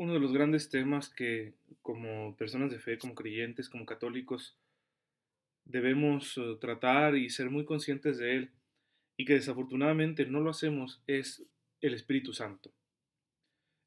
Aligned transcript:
uno 0.00 0.14
de 0.14 0.20
los 0.20 0.32
grandes 0.32 0.70
temas 0.70 1.10
que 1.10 1.52
como 1.82 2.34
personas 2.36 2.70
de 2.70 2.78
fe, 2.78 2.96
como 2.96 3.14
creyentes, 3.14 3.68
como 3.68 3.84
católicos, 3.84 4.56
debemos 5.66 6.38
eh, 6.38 6.56
tratar 6.58 7.16
y 7.16 7.28
ser 7.28 7.50
muy 7.50 7.66
conscientes 7.66 8.16
de 8.16 8.34
él 8.34 8.50
y 9.18 9.26
que 9.26 9.34
desafortunadamente 9.34 10.24
no 10.24 10.40
lo 10.40 10.48
hacemos 10.48 11.02
es 11.06 11.42
el 11.82 11.92
Espíritu 11.92 12.32
Santo. 12.32 12.72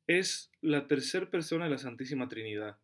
Es 0.06 0.52
la 0.62 0.86
tercera 0.86 1.32
persona 1.32 1.66
de 1.66 1.72
la 1.72 1.80
Santísima 1.80 2.30
Trinidad. 2.30 2.78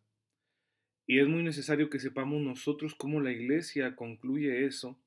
Y 1.06 1.20
es 1.20 1.28
muy 1.28 1.44
necesario 1.44 1.88
que 1.88 2.00
sepamos 2.00 2.42
nosotros 2.42 2.96
cómo 2.96 3.20
la 3.20 3.30
Iglesia 3.30 3.94
concluye 3.94 4.66
eso 4.66 4.98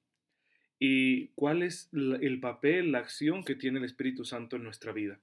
y 0.80 1.28
cuál 1.36 1.62
es 1.62 1.90
el 1.92 2.40
papel, 2.40 2.94
la 2.94 3.00
acción 3.00 3.44
que 3.44 3.56
tiene 3.56 3.80
el 3.80 3.86
Espíritu 3.86 4.24
Santo 4.24 4.56
en 4.56 4.64
nuestra 4.64 4.94
vida. 4.94 5.20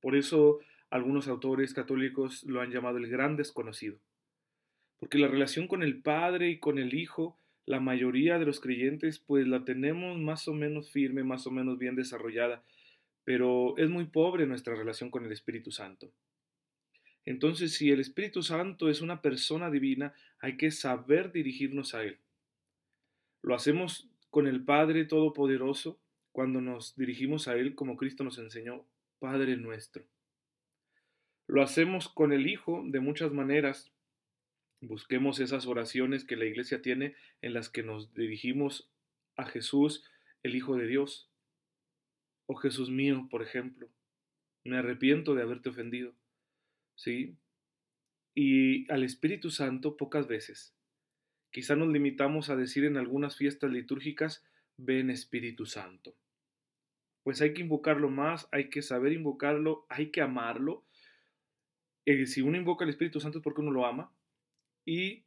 Por 0.00 0.14
eso 0.14 0.60
algunos 0.90 1.28
autores 1.28 1.74
católicos 1.74 2.44
lo 2.44 2.60
han 2.60 2.70
llamado 2.70 2.98
el 2.98 3.08
gran 3.08 3.36
desconocido. 3.36 3.98
Porque 4.98 5.18
la 5.18 5.28
relación 5.28 5.66
con 5.66 5.82
el 5.82 6.00
Padre 6.00 6.50
y 6.50 6.58
con 6.58 6.78
el 6.78 6.94
Hijo, 6.94 7.38
la 7.66 7.80
mayoría 7.80 8.38
de 8.38 8.46
los 8.46 8.60
creyentes, 8.60 9.18
pues 9.18 9.46
la 9.46 9.64
tenemos 9.64 10.18
más 10.18 10.48
o 10.48 10.54
menos 10.54 10.90
firme, 10.90 11.24
más 11.24 11.46
o 11.46 11.50
menos 11.50 11.78
bien 11.78 11.96
desarrollada, 11.96 12.64
pero 13.24 13.76
es 13.76 13.90
muy 13.90 14.06
pobre 14.06 14.46
nuestra 14.46 14.74
relación 14.74 15.10
con 15.10 15.24
el 15.24 15.32
Espíritu 15.32 15.72
Santo. 15.72 16.12
Entonces, 17.24 17.74
si 17.74 17.90
el 17.90 17.98
Espíritu 17.98 18.42
Santo 18.42 18.88
es 18.88 19.00
una 19.00 19.20
persona 19.20 19.68
divina, 19.68 20.14
hay 20.38 20.56
que 20.56 20.70
saber 20.70 21.32
dirigirnos 21.32 21.94
a 21.94 22.04
Él. 22.04 22.20
Lo 23.42 23.54
hacemos 23.54 24.08
con 24.30 24.46
el 24.46 24.64
Padre 24.64 25.04
Todopoderoso 25.04 25.98
cuando 26.30 26.60
nos 26.60 26.94
dirigimos 26.96 27.48
a 27.48 27.56
Él 27.56 27.74
como 27.74 27.96
Cristo 27.96 28.22
nos 28.22 28.38
enseñó, 28.38 28.86
Padre 29.18 29.56
nuestro. 29.56 30.04
Lo 31.46 31.62
hacemos 31.62 32.08
con 32.08 32.32
el 32.32 32.46
Hijo 32.46 32.82
de 32.86 33.00
muchas 33.00 33.32
maneras. 33.32 33.92
Busquemos 34.80 35.40
esas 35.40 35.66
oraciones 35.66 36.24
que 36.24 36.36
la 36.36 36.44
Iglesia 36.44 36.82
tiene 36.82 37.14
en 37.40 37.54
las 37.54 37.68
que 37.68 37.82
nos 37.82 38.14
dirigimos 38.14 38.90
a 39.36 39.44
Jesús, 39.44 40.04
el 40.42 40.54
Hijo 40.54 40.76
de 40.76 40.86
Dios. 40.86 41.30
Oh 42.46 42.56
Jesús 42.56 42.90
mío, 42.90 43.26
por 43.30 43.42
ejemplo, 43.42 43.88
me 44.64 44.78
arrepiento 44.78 45.34
de 45.34 45.42
haberte 45.42 45.68
ofendido. 45.68 46.14
¿sí? 46.96 47.36
Y 48.34 48.90
al 48.90 49.04
Espíritu 49.04 49.50
Santo 49.50 49.96
pocas 49.96 50.26
veces. 50.26 50.74
Quizá 51.50 51.76
nos 51.76 51.88
limitamos 51.88 52.50
a 52.50 52.56
decir 52.56 52.84
en 52.84 52.96
algunas 52.96 53.36
fiestas 53.36 53.70
litúrgicas, 53.70 54.44
ven 54.76 55.10
Espíritu 55.10 55.64
Santo. 55.64 56.16
Pues 57.22 57.40
hay 57.40 57.54
que 57.54 57.62
invocarlo 57.62 58.10
más, 58.10 58.48
hay 58.52 58.68
que 58.68 58.82
saber 58.82 59.12
invocarlo, 59.12 59.86
hay 59.88 60.10
que 60.10 60.20
amarlo. 60.20 60.84
Eh, 62.06 62.26
si 62.26 62.40
uno 62.40 62.56
invoca 62.56 62.84
al 62.84 62.90
Espíritu 62.90 63.20
Santo 63.20 63.38
es 63.38 63.44
porque 63.44 63.60
uno 63.60 63.72
lo 63.72 63.84
ama 63.84 64.10
y 64.84 65.24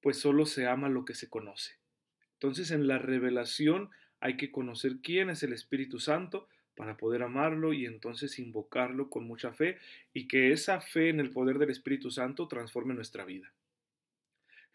pues 0.00 0.18
solo 0.18 0.44
se 0.46 0.66
ama 0.66 0.88
lo 0.88 1.04
que 1.04 1.14
se 1.14 1.28
conoce. 1.28 1.78
Entonces 2.34 2.70
en 2.70 2.86
la 2.86 2.98
revelación 2.98 3.90
hay 4.20 4.36
que 4.36 4.52
conocer 4.52 4.98
quién 5.02 5.30
es 5.30 5.42
el 5.42 5.54
Espíritu 5.54 5.98
Santo 5.98 6.46
para 6.76 6.96
poder 6.96 7.22
amarlo 7.22 7.72
y 7.72 7.86
entonces 7.86 8.38
invocarlo 8.38 9.08
con 9.08 9.26
mucha 9.26 9.52
fe 9.52 9.78
y 10.12 10.28
que 10.28 10.52
esa 10.52 10.80
fe 10.80 11.08
en 11.08 11.20
el 11.20 11.30
poder 11.30 11.58
del 11.58 11.70
Espíritu 11.70 12.10
Santo 12.10 12.48
transforme 12.48 12.94
nuestra 12.94 13.24
vida. 13.24 13.52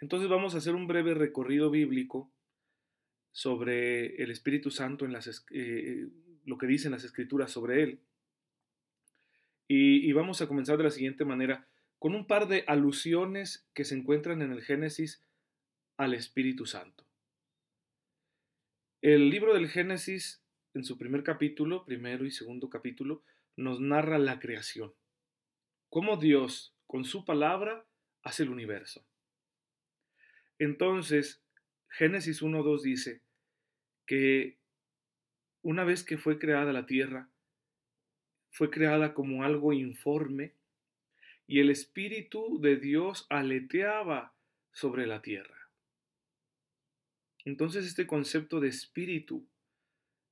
Entonces 0.01 0.29
vamos 0.29 0.55
a 0.55 0.59
hacer 0.59 0.75
un 0.75 0.87
breve 0.87 1.13
recorrido 1.13 1.69
bíblico 1.69 2.31
sobre 3.31 4.15
el 4.21 4.31
Espíritu 4.31 4.71
Santo 4.71 5.05
en 5.05 5.13
las, 5.13 5.45
eh, 5.51 6.07
lo 6.45 6.57
que 6.57 6.67
dicen 6.67 6.91
las 6.91 7.03
escrituras 7.03 7.51
sobre 7.51 7.83
él. 7.83 7.99
Y, 9.71 10.11
vamos 10.13 10.41
a 10.41 10.47
comenzar 10.47 10.77
de 10.77 10.85
la 10.85 10.89
siguiente 10.89 11.25
manera, 11.25 11.67
con 11.99 12.15
un 12.15 12.25
par 12.25 12.47
de 12.47 12.63
alusiones 12.65 13.69
que 13.75 13.85
se 13.85 13.95
encuentran 13.95 14.41
en 14.41 14.51
el 14.51 14.63
Génesis 14.63 15.23
al 15.95 16.15
Espíritu 16.15 16.65
Santo. 16.65 17.05
El 19.03 19.29
libro 19.29 19.53
del 19.53 19.69
Génesis 19.69 20.43
en 20.73 20.83
su 20.83 20.97
primer 20.97 21.21
capítulo, 21.21 21.85
primero 21.85 22.25
y 22.25 22.31
segundo 22.31 22.67
capítulo, 22.71 23.21
nos 23.55 23.79
narra 23.79 24.17
la 24.17 24.39
creación. 24.39 24.91
Cómo 25.89 26.17
Dios, 26.17 26.75
con 26.87 27.05
su 27.05 27.23
palabra, 27.23 27.85
hace 28.23 28.41
el 28.41 28.49
universo. 28.49 29.05
Entonces, 30.57 31.43
Génesis 31.89 32.41
1.2 32.41 32.81
dice 32.81 33.21
que 34.07 34.57
una 35.61 35.83
vez 35.83 36.03
que 36.03 36.17
fue 36.17 36.39
creada 36.39 36.73
la 36.73 36.87
tierra, 36.87 37.29
fue 38.51 38.69
creada 38.69 39.13
como 39.13 39.43
algo 39.43 39.73
informe 39.73 40.53
y 41.47 41.59
el 41.59 41.69
Espíritu 41.69 42.59
de 42.61 42.77
Dios 42.77 43.25
aleteaba 43.29 44.33
sobre 44.71 45.07
la 45.07 45.21
tierra. 45.21 45.69
Entonces 47.45 47.85
este 47.85 48.05
concepto 48.05 48.59
de 48.59 48.67
espíritu 48.67 49.47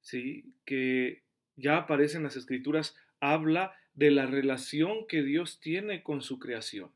¿sí? 0.02 0.54
que 0.66 1.24
ya 1.56 1.78
aparece 1.78 2.18
en 2.18 2.24
las 2.24 2.36
escrituras, 2.36 2.96
habla 3.20 3.76
de 3.94 4.12
la 4.12 4.28
relación 4.28 5.08
que 5.08 5.24
Dios 5.24 5.60
tiene 5.60 6.04
con 6.04 6.22
su 6.22 6.38
creación. 6.38 6.92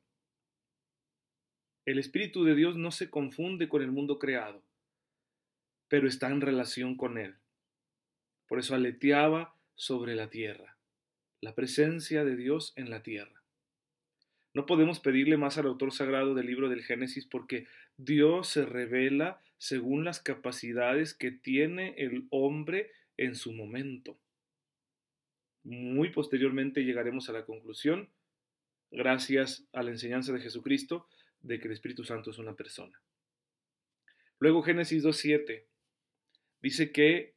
El 1.86 1.98
Espíritu 1.98 2.44
de 2.44 2.54
Dios 2.54 2.78
no 2.78 2.92
se 2.92 3.10
confunde 3.10 3.68
con 3.68 3.82
el 3.82 3.92
mundo 3.92 4.20
creado, 4.20 4.64
pero 5.88 6.08
está 6.08 6.30
en 6.30 6.42
relación 6.42 6.96
con 6.96 7.18
él. 7.18 7.38
Por 8.48 8.60
eso 8.60 8.76
aleteaba 8.76 9.56
sobre 9.74 10.14
la 10.14 10.30
tierra, 10.30 10.78
la 11.42 11.56
presencia 11.56 12.24
de 12.24 12.36
Dios 12.36 12.74
en 12.76 12.90
la 12.90 13.04
tierra. 13.04 13.42
No 14.54 14.66
podemos 14.66 15.00
pedirle 15.00 15.38
más 15.38 15.58
al 15.58 15.66
autor 15.66 15.92
sagrado 15.92 16.36
del 16.36 16.46
libro 16.46 16.70
del 16.70 16.84
Génesis 16.84 17.26
porque 17.26 17.68
Dios 17.98 18.48
se 18.50 18.66
revela 18.66 19.42
según 19.58 20.04
las 20.04 20.20
capacidades 20.20 21.14
que 21.14 21.32
tiene 21.32 21.96
el 21.98 22.28
hombre 22.30 22.92
en 23.18 23.36
su 23.36 23.54
momento. 23.54 24.18
Muy 25.64 26.10
posteriormente 26.10 26.84
llegaremos 26.84 27.30
a 27.30 27.34
la 27.34 27.46
conclusión, 27.46 28.10
gracias 28.90 29.68
a 29.74 29.84
la 29.84 29.92
enseñanza 29.92 30.34
de 30.34 30.42
Jesucristo, 30.42 31.08
de 31.42 31.60
que 31.60 31.68
el 31.68 31.74
Espíritu 31.74 32.04
Santo 32.04 32.32
es 32.32 32.38
una 32.38 32.56
persona. 32.56 33.00
Luego 34.40 34.64
Génesis 34.64 35.04
2.7 35.04 35.64
dice 36.62 36.92
que 36.92 37.36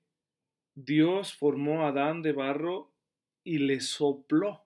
Dios 0.75 1.34
formó 1.34 1.84
a 1.84 1.88
Adán 1.88 2.22
de 2.22 2.32
barro 2.32 2.94
y 3.44 3.59
le 3.59 3.81
sopló 3.81 4.65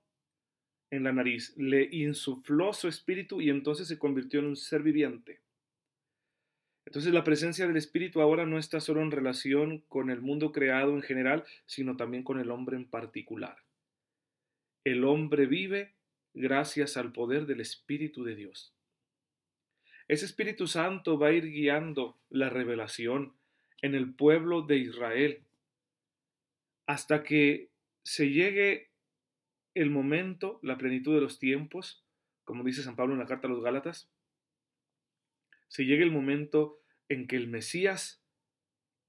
en 0.90 1.02
la 1.04 1.12
nariz, 1.12 1.54
le 1.56 1.88
insufló 1.92 2.72
su 2.72 2.88
espíritu 2.88 3.40
y 3.40 3.50
entonces 3.50 3.88
se 3.88 3.98
convirtió 3.98 4.40
en 4.40 4.46
un 4.46 4.56
ser 4.56 4.82
viviente. 4.82 5.40
Entonces 6.86 7.12
la 7.12 7.22
presencia 7.22 7.66
del 7.66 7.76
Espíritu 7.76 8.22
ahora 8.22 8.46
no 8.46 8.58
está 8.58 8.80
solo 8.80 9.02
en 9.02 9.10
relación 9.10 9.84
con 9.88 10.08
el 10.08 10.22
mundo 10.22 10.52
creado 10.52 10.94
en 10.94 11.02
general, 11.02 11.44
sino 11.66 11.98
también 11.98 12.22
con 12.22 12.40
el 12.40 12.50
hombre 12.50 12.78
en 12.78 12.86
particular. 12.86 13.58
El 14.84 15.04
hombre 15.04 15.44
vive 15.44 15.92
gracias 16.32 16.96
al 16.96 17.12
poder 17.12 17.44
del 17.44 17.60
Espíritu 17.60 18.24
de 18.24 18.36
Dios. 18.36 18.72
Ese 20.08 20.24
Espíritu 20.24 20.66
Santo 20.66 21.18
va 21.18 21.26
a 21.26 21.32
ir 21.32 21.50
guiando 21.50 22.16
la 22.30 22.48
revelación 22.48 23.34
en 23.82 23.94
el 23.94 24.14
pueblo 24.14 24.62
de 24.62 24.78
Israel 24.78 25.42
hasta 26.86 27.22
que 27.22 27.68
se 28.08 28.30
llegue 28.30 28.90
el 29.74 29.90
momento, 29.90 30.60
la 30.62 30.78
plenitud 30.78 31.14
de 31.14 31.20
los 31.20 31.38
tiempos, 31.38 32.06
como 32.44 32.64
dice 32.64 32.82
San 32.82 32.96
Pablo 32.96 33.12
en 33.12 33.20
la 33.20 33.26
carta 33.26 33.48
a 33.48 33.50
los 33.50 33.62
Gálatas, 33.62 34.10
se 35.68 35.84
llegue 35.84 36.04
el 36.04 36.10
momento 36.10 36.80
en 37.10 37.26
que 37.26 37.36
el 37.36 37.48
Mesías 37.48 38.24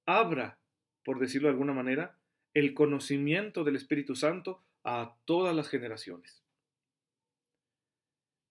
abra, 0.05 0.59
por 1.05 1.17
decirlo 1.17 1.47
de 1.47 1.53
alguna 1.53 1.71
manera, 1.71 2.19
el 2.53 2.73
conocimiento 2.73 3.63
del 3.63 3.77
Espíritu 3.77 4.15
Santo 4.15 4.65
a 4.83 5.15
todas 5.23 5.55
las 5.55 5.69
generaciones. 5.69 6.43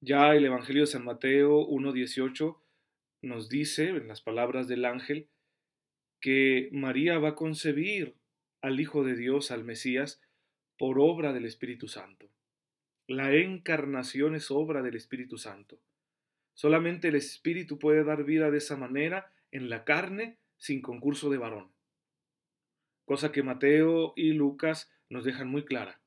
Ya 0.00 0.34
el 0.34 0.46
Evangelio 0.46 0.84
de 0.84 0.86
San 0.86 1.04
Mateo 1.04 1.60
1.18 1.68 2.58
nos 3.20 3.50
dice, 3.50 3.90
en 3.90 4.08
las 4.08 4.22
palabras 4.22 4.66
del 4.66 4.86
ángel, 4.86 5.28
que 6.22 6.70
María 6.72 7.18
va 7.18 7.30
a 7.30 7.36
concebir 7.36 8.16
al 8.62 8.80
Hijo 8.80 9.04
de 9.04 9.14
Dios, 9.14 9.50
al 9.50 9.62
Mesías, 9.62 10.22
por 10.78 10.98
obra 11.00 11.32
del 11.32 11.44
Espíritu 11.44 11.88
Santo. 11.88 12.30
La 13.06 13.34
encarnación 13.34 14.34
es 14.34 14.50
obra 14.50 14.82
del 14.82 14.94
Espíritu 14.94 15.36
Santo. 15.38 15.80
Solamente 16.54 17.08
el 17.08 17.16
Espíritu 17.16 17.78
puede 17.78 18.04
dar 18.04 18.24
vida 18.24 18.50
de 18.50 18.58
esa 18.58 18.76
manera 18.76 19.32
en 19.50 19.68
la 19.70 19.84
carne 19.84 20.38
sin 20.56 20.80
concurso 20.82 21.30
de 21.30 21.38
varón. 21.38 21.70
Cosa 23.04 23.32
que 23.32 23.42
Mateo 23.42 24.12
y 24.16 24.32
Lucas 24.32 24.90
nos 25.08 25.24
dejan 25.24 25.48
muy 25.48 25.64
clara. 25.64 26.00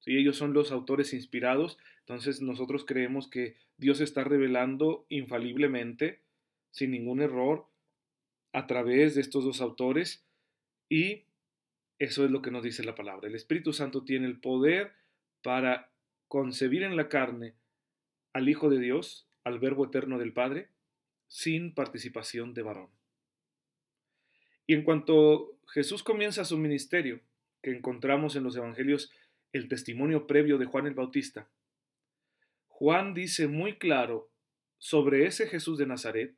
Si 0.00 0.16
ellos 0.16 0.36
son 0.36 0.52
los 0.52 0.72
autores 0.72 1.12
inspirados, 1.12 1.78
entonces 2.00 2.40
nosotros 2.40 2.84
creemos 2.84 3.28
que 3.28 3.56
Dios 3.76 4.00
está 4.00 4.24
revelando 4.24 5.06
infaliblemente, 5.08 6.22
sin 6.70 6.90
ningún 6.90 7.20
error, 7.20 7.66
a 8.52 8.66
través 8.66 9.14
de 9.14 9.20
estos 9.20 9.44
dos 9.44 9.60
autores 9.60 10.24
y 10.88 11.24
eso 12.02 12.24
es 12.24 12.32
lo 12.32 12.42
que 12.42 12.50
nos 12.50 12.64
dice 12.64 12.82
la 12.82 12.96
palabra. 12.96 13.28
El 13.28 13.36
Espíritu 13.36 13.72
Santo 13.72 14.02
tiene 14.02 14.26
el 14.26 14.40
poder 14.40 14.92
para 15.40 15.92
concebir 16.26 16.82
en 16.82 16.96
la 16.96 17.08
carne 17.08 17.54
al 18.32 18.48
Hijo 18.48 18.70
de 18.70 18.80
Dios, 18.80 19.28
al 19.44 19.60
Verbo 19.60 19.84
eterno 19.84 20.18
del 20.18 20.32
Padre, 20.32 20.68
sin 21.28 21.72
participación 21.72 22.54
de 22.54 22.62
varón. 22.62 22.90
Y 24.66 24.74
en 24.74 24.82
cuanto 24.82 25.60
Jesús 25.68 26.02
comienza 26.02 26.44
su 26.44 26.58
ministerio, 26.58 27.20
que 27.62 27.70
encontramos 27.70 28.34
en 28.34 28.42
los 28.42 28.56
Evangelios 28.56 29.12
el 29.52 29.68
testimonio 29.68 30.26
previo 30.26 30.58
de 30.58 30.66
Juan 30.66 30.88
el 30.88 30.94
Bautista, 30.94 31.48
Juan 32.66 33.14
dice 33.14 33.46
muy 33.46 33.78
claro 33.78 34.28
sobre 34.78 35.26
ese 35.26 35.46
Jesús 35.46 35.78
de 35.78 35.86
Nazaret 35.86 36.34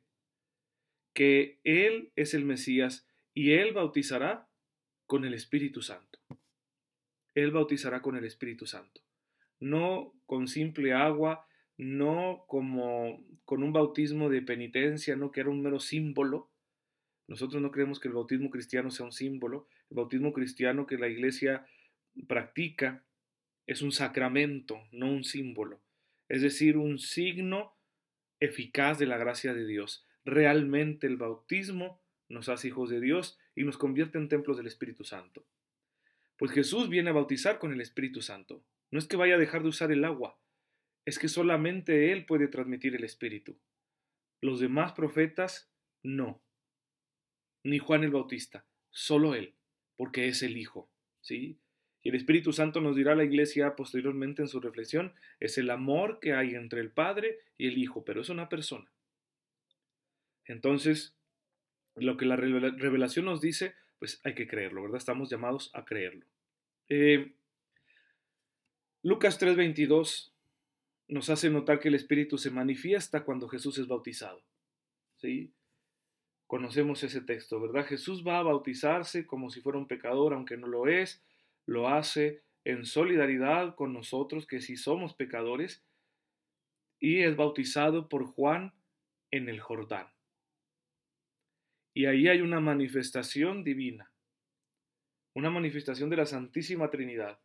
que 1.13 1.59
Él 1.63 2.11
es 2.15 2.35
el 2.35 2.45
Mesías 2.45 3.07
y 3.33 3.53
Él 3.53 3.73
bautizará 3.73 4.47
con 5.05 5.25
el 5.25 5.33
Espíritu 5.33 5.81
Santo. 5.81 6.19
Él 7.33 7.51
bautizará 7.51 8.01
con 8.01 8.15
el 8.15 8.25
Espíritu 8.25 8.65
Santo. 8.65 9.01
No 9.59 10.13
con 10.25 10.47
simple 10.47 10.93
agua, 10.93 11.47
no 11.77 12.45
como 12.47 13.23
con 13.43 13.63
un 13.63 13.73
bautismo 13.73 14.29
de 14.29 14.41
penitencia, 14.41 15.15
no 15.15 15.31
que 15.31 15.41
era 15.41 15.49
un 15.49 15.61
mero 15.61 15.79
símbolo. 15.79 16.49
Nosotros 17.27 17.61
no 17.61 17.71
creemos 17.71 17.99
que 17.99 18.07
el 18.07 18.13
bautismo 18.13 18.49
cristiano 18.49 18.91
sea 18.91 19.05
un 19.05 19.11
símbolo. 19.11 19.67
El 19.89 19.97
bautismo 19.97 20.33
cristiano 20.33 20.85
que 20.85 20.97
la 20.97 21.07
iglesia 21.07 21.65
practica 22.27 23.03
es 23.67 23.81
un 23.81 23.91
sacramento, 23.91 24.81
no 24.91 25.11
un 25.11 25.23
símbolo. 25.23 25.81
Es 26.29 26.41
decir, 26.41 26.77
un 26.77 26.97
signo 26.99 27.75
eficaz 28.39 28.97
de 28.99 29.07
la 29.07 29.17
gracia 29.17 29.53
de 29.53 29.65
Dios. 29.65 30.05
Realmente 30.23 31.07
el 31.07 31.17
bautismo 31.17 32.01
nos 32.29 32.49
hace 32.49 32.69
hijos 32.69 32.89
de 32.89 32.99
Dios 32.99 33.37
y 33.55 33.63
nos 33.63 33.77
convierte 33.77 34.17
en 34.17 34.29
templos 34.29 34.57
del 34.57 34.67
Espíritu 34.67 35.03
Santo. 35.03 35.45
Pues 36.37 36.51
Jesús 36.51 36.89
viene 36.89 37.09
a 37.09 37.13
bautizar 37.13 37.59
con 37.59 37.71
el 37.71 37.81
Espíritu 37.81 38.21
Santo. 38.21 38.63
No 38.91 38.99
es 38.99 39.07
que 39.07 39.15
vaya 39.15 39.35
a 39.35 39.39
dejar 39.39 39.63
de 39.63 39.69
usar 39.69 39.91
el 39.91 40.03
agua, 40.03 40.37
es 41.05 41.19
que 41.19 41.27
solamente 41.27 42.11
Él 42.11 42.25
puede 42.25 42.47
transmitir 42.47 42.95
el 42.95 43.03
Espíritu. 43.03 43.57
Los 44.41 44.59
demás 44.59 44.93
profetas 44.93 45.71
no. 46.03 46.41
Ni 47.63 47.79
Juan 47.79 48.03
el 48.03 48.11
Bautista, 48.11 48.65
solo 48.91 49.33
Él, 49.33 49.55
porque 49.95 50.27
es 50.27 50.43
el 50.43 50.57
Hijo. 50.57 50.89
¿sí? 51.21 51.57
Y 52.03 52.09
el 52.09 52.15
Espíritu 52.15 52.53
Santo 52.53 52.81
nos 52.81 52.95
dirá 52.95 53.13
a 53.13 53.15
la 53.15 53.23
iglesia 53.23 53.75
posteriormente 53.75 54.41
en 54.41 54.47
su 54.47 54.59
reflexión, 54.59 55.13
es 55.39 55.57
el 55.57 55.69
amor 55.69 56.19
que 56.19 56.33
hay 56.33 56.55
entre 56.55 56.81
el 56.81 56.91
Padre 56.91 57.39
y 57.57 57.67
el 57.67 57.77
Hijo, 57.77 58.03
pero 58.03 58.21
es 58.21 58.29
una 58.29 58.49
persona. 58.49 58.91
Entonces, 60.45 61.15
lo 61.95 62.17
que 62.17 62.25
la 62.25 62.35
revelación 62.35 63.25
nos 63.25 63.41
dice, 63.41 63.75
pues 63.99 64.19
hay 64.23 64.35
que 64.35 64.47
creerlo, 64.47 64.81
¿verdad? 64.81 64.97
Estamos 64.97 65.29
llamados 65.29 65.71
a 65.73 65.85
creerlo. 65.85 66.25
Eh, 66.89 67.33
Lucas 69.01 69.39
3:22 69.39 70.33
nos 71.07 71.29
hace 71.29 71.49
notar 71.49 71.79
que 71.79 71.89
el 71.89 71.95
Espíritu 71.95 72.37
se 72.37 72.51
manifiesta 72.51 73.23
cuando 73.23 73.47
Jesús 73.47 73.77
es 73.77 73.87
bautizado. 73.87 74.43
¿Sí? 75.17 75.53
Conocemos 76.47 77.03
ese 77.03 77.21
texto, 77.21 77.59
¿verdad? 77.59 77.85
Jesús 77.85 78.25
va 78.25 78.39
a 78.39 78.43
bautizarse 78.43 79.25
como 79.25 79.49
si 79.49 79.61
fuera 79.61 79.79
un 79.79 79.87
pecador, 79.87 80.33
aunque 80.33 80.57
no 80.57 80.67
lo 80.67 80.87
es, 80.87 81.23
lo 81.65 81.89
hace 81.89 82.43
en 82.63 82.85
solidaridad 82.85 83.75
con 83.75 83.93
nosotros, 83.93 84.45
que 84.45 84.59
si 84.59 84.75
somos 84.75 85.13
pecadores, 85.13 85.83
y 86.99 87.21
es 87.21 87.35
bautizado 87.35 88.09
por 88.09 88.25
Juan 88.25 88.73
en 89.31 89.49
el 89.49 89.59
Jordán. 89.59 90.14
Y 91.95 92.07
ahí 92.07 92.27
hay 92.27 92.41
una 92.41 92.59
manifestación 92.59 93.63
divina, 93.63 94.11
una 95.33 95.49
manifestación 95.49 96.09
de 96.09 96.17
la 96.17 96.25
Santísima 96.25 96.89
Trinidad, 96.91 97.39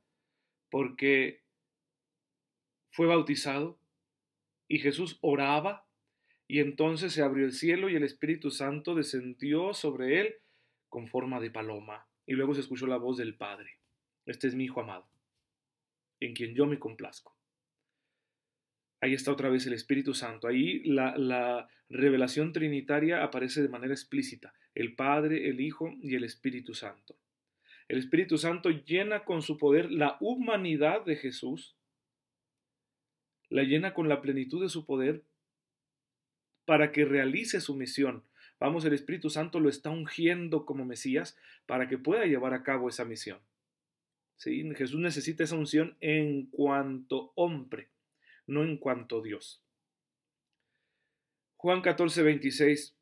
porque 0.70 1.44
fue 2.90 3.06
bautizado 3.06 3.78
y 4.66 4.80
Jesús 4.80 5.18
oraba 5.20 5.86
y 6.48 6.58
entonces 6.58 7.12
se 7.12 7.22
abrió 7.22 7.44
el 7.44 7.52
cielo 7.52 7.88
y 7.88 7.94
el 7.94 8.02
Espíritu 8.02 8.50
Santo 8.50 8.96
descendió 8.96 9.72
sobre 9.72 10.20
él 10.20 10.34
con 10.88 11.06
forma 11.06 11.38
de 11.38 11.52
paloma 11.52 12.08
y 12.26 12.32
luego 12.32 12.52
se 12.52 12.60
escuchó 12.62 12.88
la 12.88 12.96
voz 12.96 13.18
del 13.18 13.36
Padre. 13.36 13.78
Este 14.26 14.48
es 14.48 14.56
mi 14.56 14.64
Hijo 14.64 14.80
amado, 14.80 15.08
en 16.18 16.34
quien 16.34 16.56
yo 16.56 16.66
me 16.66 16.80
complazco. 16.80 17.39
Ahí 19.00 19.14
está 19.14 19.32
otra 19.32 19.48
vez 19.48 19.66
el 19.66 19.72
Espíritu 19.72 20.12
Santo. 20.12 20.46
Ahí 20.46 20.82
la, 20.84 21.16
la, 21.16 21.68
revelación 21.88 22.52
trinitaria 22.52 23.24
aparece 23.24 23.62
de 23.62 23.68
manera 23.68 23.92
explícita. 23.92 24.54
El 24.74 24.94
Padre, 24.94 25.48
el 25.48 25.60
Hijo 25.60 25.92
y 26.02 26.14
el 26.14 26.24
Espíritu 26.24 26.74
Santo. 26.74 27.16
El 27.88 27.98
Espíritu 27.98 28.38
Santo 28.38 28.70
llena 28.70 29.24
con 29.24 29.42
su 29.42 29.58
poder 29.58 29.90
la 29.90 30.16
humanidad 30.20 31.04
de 31.04 31.16
Jesús, 31.16 31.76
la 33.48 33.64
llena 33.64 33.94
con 33.94 34.08
la 34.08 34.20
plenitud 34.20 34.62
de 34.62 34.68
su 34.68 34.86
poder 34.86 35.24
para 36.66 36.92
que 36.92 37.04
realice 37.04 37.60
su 37.60 37.74
misión. 37.74 38.22
Vamos, 38.60 38.84
el 38.84 38.92
Espíritu 38.92 39.30
Santo 39.30 39.58
lo 39.58 39.68
está 39.68 39.90
ungiendo 39.90 40.66
como 40.66 40.84
Mesías 40.84 41.36
para 41.66 41.88
que 41.88 41.98
pueda 41.98 42.26
llevar 42.26 42.54
a 42.54 42.62
cabo 42.62 42.88
esa 42.88 43.04
misión. 43.04 43.40
Jesús 44.38 45.00
necesita 45.00 45.42
esa 45.42 45.56
unción 45.56 45.96
en 46.00 46.46
cuanto 46.46 47.32
hombre 47.34 47.90
no 48.50 48.64
en 48.64 48.76
cuanto 48.76 49.22
Dios. 49.22 49.62
Juan 51.56 51.82
14, 51.82 52.22
26 52.22 52.96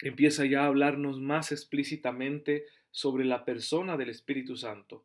empieza 0.00 0.44
ya 0.44 0.62
a 0.62 0.66
hablarnos 0.66 1.20
más 1.20 1.52
explícitamente 1.52 2.66
sobre 2.90 3.24
la 3.24 3.44
persona 3.44 3.96
del 3.96 4.10
Espíritu 4.10 4.56
Santo. 4.56 5.04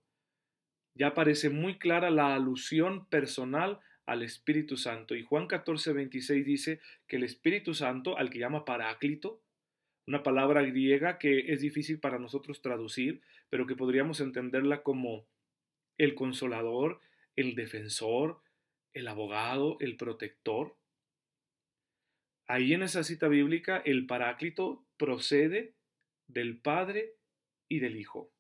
Ya 0.94 1.14
parece 1.14 1.50
muy 1.50 1.78
clara 1.78 2.10
la 2.10 2.36
alusión 2.36 3.06
personal 3.08 3.80
al 4.06 4.24
Espíritu 4.24 4.78
Santo. 4.78 5.16
Y 5.16 5.24
Juan 5.24 5.48
14, 5.48 5.94
26 5.94 6.46
dice 6.46 6.82
que 7.08 7.16
el 7.16 7.24
Espíritu 7.24 7.74
Santo, 7.74 8.18
al 8.18 8.30
que 8.30 8.40
llama 8.40 8.66
Paráclito, 8.66 9.42
una 10.06 10.24
palabra 10.24 10.62
griega 10.62 11.18
que 11.18 11.52
es 11.54 11.62
difícil 11.62 12.00
para 12.00 12.20
nosotros 12.20 12.62
traducir, 12.62 13.22
pero 13.50 13.66
que 13.66 13.76
podríamos 13.76 14.20
entenderla 14.20 14.84
como 14.84 15.26
el 15.98 16.16
consolador, 16.16 17.00
el 17.36 17.56
defensor, 17.56 18.42
el 18.94 19.08
abogado, 19.08 19.78
el 19.80 19.98
protector. 19.98 20.76
Ahí 22.48 22.74
en 22.74 22.84
esa 22.84 23.04
cita 23.04 23.28
bíblica 23.28 23.78
el 23.78 24.06
paráclito 24.06 24.86
procede 24.98 25.76
del 26.28 26.58
Padre 26.58 27.16
y 27.68 27.80
del 27.80 27.98
Hijo. 27.98 28.32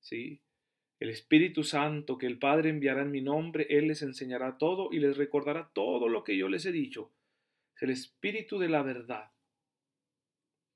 ¿Sí? 0.00 0.40
El 0.98 1.10
Espíritu 1.10 1.64
Santo 1.64 2.18
que 2.18 2.26
el 2.26 2.38
Padre 2.38 2.70
enviará 2.70 3.02
en 3.02 3.10
mi 3.10 3.22
nombre, 3.22 3.66
Él 3.70 3.88
les 3.88 4.02
enseñará 4.02 4.58
todo 4.58 4.90
y 4.92 4.98
les 4.98 5.16
recordará 5.16 5.70
todo 5.72 6.08
lo 6.08 6.24
que 6.24 6.36
yo 6.36 6.48
les 6.48 6.66
he 6.66 6.72
dicho. 6.72 7.10
Es 7.76 7.82
el 7.82 7.90
Espíritu 7.90 8.58
de 8.58 8.68
la 8.68 8.82
verdad. 8.82 9.30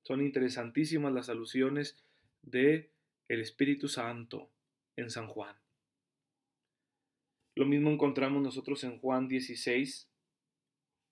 Son 0.03 0.21
interesantísimas 0.21 1.13
las 1.13 1.29
alusiones 1.29 1.97
de 2.41 2.89
el 3.27 3.41
Espíritu 3.41 3.87
Santo 3.87 4.49
en 4.95 5.09
San 5.09 5.27
Juan. 5.27 5.55
Lo 7.57 7.65
mismo 7.65 7.89
encontramos 7.89 8.43
nosotros 8.43 8.83
en 8.83 8.99
Juan 8.99 9.29
16, 9.29 10.11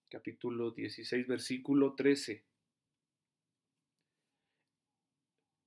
capítulo 0.09 0.71
16, 0.71 1.25
versículo 1.25 1.95
13. 1.95 2.43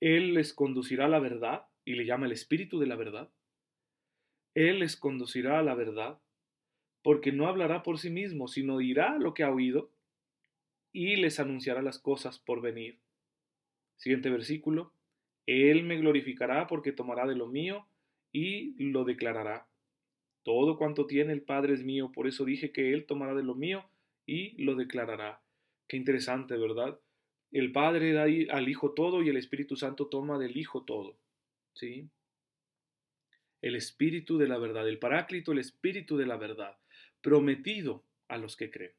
Él 0.01 0.35
les 0.35 0.53
conducirá 0.53 1.07
a 1.07 1.09
la 1.09 1.19
verdad, 1.19 1.67
y 1.87 1.95
le 1.95 2.05
llama 2.05 2.27
el 2.27 2.33
Espíritu 2.33 2.79
de 2.79 2.87
la 2.87 2.97
verdad. 2.97 3.33
Él 4.55 4.81
les 4.81 4.99
conducirá 4.99 5.61
a 5.61 5.63
la 5.63 5.75
verdad, 5.75 6.21
porque 7.03 7.33
no 7.33 7.47
hablará 7.47 7.83
por 7.83 7.99
sí 7.99 8.11
mismo, 8.11 8.47
sino 8.47 8.77
dirá 8.77 9.17
lo 9.19 9.33
que 9.33 9.45
ha 9.45 9.51
oído, 9.51 9.91
y 10.93 11.17
les 11.17 11.41
anunciará 11.41 11.81
las 11.81 11.99
cosas 11.99 12.39
por 12.39 12.61
venir. 12.61 13.01
Siguiente 13.97 14.29
versículo. 14.29 14.93
Él 15.47 15.85
me 15.85 15.97
glorificará 15.97 16.67
porque 16.67 16.93
tomará 16.93 17.27
de 17.27 17.35
lo 17.35 17.47
mío 17.47 17.89
y 18.31 18.75
lo 18.91 19.05
declarará. 19.05 19.67
Todo 20.47 20.79
cuanto 20.79 21.09
tiene 21.09 21.33
el 21.33 21.43
Padre 21.43 21.75
es 21.75 21.83
mío, 21.83 22.13
por 22.13 22.29
eso 22.29 22.45
dije 22.45 22.71
que 22.71 22.93
Él 22.93 23.05
tomará 23.05 23.35
de 23.35 23.43
lo 23.43 23.57
mío 23.57 23.85
y 24.27 24.63
lo 24.63 24.77
declarará. 24.77 25.43
Qué 25.89 25.97
interesante, 25.97 26.57
¿verdad? 26.57 27.01
El 27.51 27.73
Padre 27.73 28.13
da 28.13 28.27
al 28.57 28.69
Hijo 28.69 28.93
todo 28.93 29.25
y 29.25 29.29
el 29.29 29.39
Espíritu 29.39 29.75
Santo 29.75 30.07
toma 30.07 30.39
del 30.39 30.57
Hijo 30.57 30.85
todo. 30.85 31.19
¿Sí? 31.75 32.09
El 33.61 33.75
Espíritu 33.75 34.39
de 34.39 34.47
la 34.47 34.59
verdad, 34.59 34.89
el 34.89 35.01
Paráclito, 35.01 35.51
el 35.51 35.59
Espíritu 35.59 36.17
de 36.17 36.27
la 36.27 36.37
verdad, 36.37 36.79
prometido 37.23 38.05
a 38.29 38.39
los 38.39 38.57
que 38.57 38.71
creen. 38.71 38.93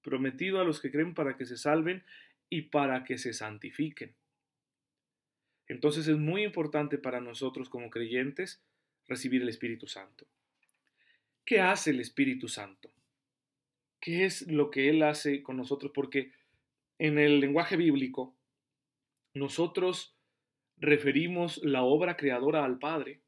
Prometido 0.00 0.62
a 0.62 0.64
los 0.64 0.80
que 0.80 0.90
creen 0.90 1.12
para 1.12 1.36
que 1.36 1.44
se 1.44 1.58
salven 1.58 2.04
y 2.48 2.62
para 2.62 3.04
que 3.04 3.18
se 3.18 3.34
santifiquen. 3.34 4.14
Entonces 5.68 6.08
es 6.08 6.16
muy 6.16 6.42
importante 6.42 6.96
para 6.96 7.20
nosotros 7.20 7.68
como 7.68 7.90
creyentes 7.90 8.62
recibir 9.06 9.42
el 9.42 9.48
Espíritu 9.48 9.86
Santo. 9.86 10.26
¿Qué 11.44 11.60
hace 11.60 11.90
el 11.90 12.00
Espíritu 12.00 12.48
Santo? 12.48 12.92
¿Qué 14.00 14.24
es 14.24 14.46
lo 14.48 14.70
que 14.70 14.88
Él 14.88 15.02
hace 15.02 15.42
con 15.42 15.56
nosotros? 15.56 15.92
Porque 15.94 16.32
en 16.98 17.18
el 17.18 17.40
lenguaje 17.40 17.76
bíblico, 17.76 18.36
nosotros 19.34 20.16
referimos 20.76 21.58
la 21.64 21.82
obra 21.82 22.16
creadora 22.16 22.64
al 22.64 22.78
Padre, 22.78 23.22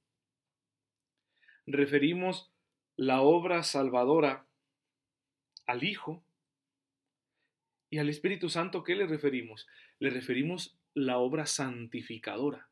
referimos 1.66 2.52
la 2.97 3.23
obra 3.23 3.62
salvadora 3.62 4.47
al 5.66 5.83
Hijo 5.83 6.25
y 7.90 7.99
al 7.99 8.09
Espíritu 8.09 8.49
Santo, 8.49 8.83
¿qué 8.83 8.95
le 8.97 9.07
referimos? 9.07 9.66
Le 9.99 10.11
referimos 10.11 10.76
la 10.95 11.19
obra 11.19 11.47
santificadora. 11.47 12.69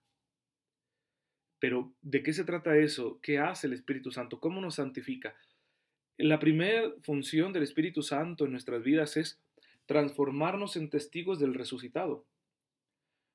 Pero, 1.62 1.94
¿de 2.02 2.24
qué 2.24 2.32
se 2.32 2.42
trata 2.42 2.76
eso? 2.76 3.20
¿Qué 3.22 3.38
hace 3.38 3.68
el 3.68 3.72
Espíritu 3.72 4.10
Santo? 4.10 4.40
¿Cómo 4.40 4.60
nos 4.60 4.74
santifica? 4.74 5.36
La 6.16 6.40
primera 6.40 6.90
función 7.04 7.52
del 7.52 7.62
Espíritu 7.62 8.02
Santo 8.02 8.44
en 8.44 8.50
nuestras 8.50 8.82
vidas 8.82 9.16
es 9.16 9.40
transformarnos 9.86 10.74
en 10.74 10.90
testigos 10.90 11.38
del 11.38 11.54
resucitado. 11.54 12.26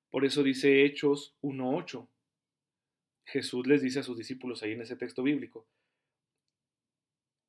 Por 0.10 0.26
eso 0.26 0.44
dice 0.44 0.84
Hechos 0.84 1.38
1.8. 1.42 2.06
Jesús 3.28 3.66
les 3.66 3.82
dice 3.82 4.00
a 4.00 4.04
sus 4.04 4.18
discípulos 4.18 4.62
ahí 4.62 4.74
en 4.74 4.82
ese 4.82 4.98
texto 4.98 5.24
bíblico, 5.24 5.66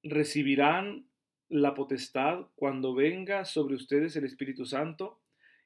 recibirán 0.05 1.09
la 1.49 1.75
potestad 1.75 2.47
cuando 2.55 2.95
venga 2.95 3.45
sobre 3.45 3.75
ustedes 3.75 4.15
el 4.15 4.25
Espíritu 4.25 4.65
Santo 4.65 5.21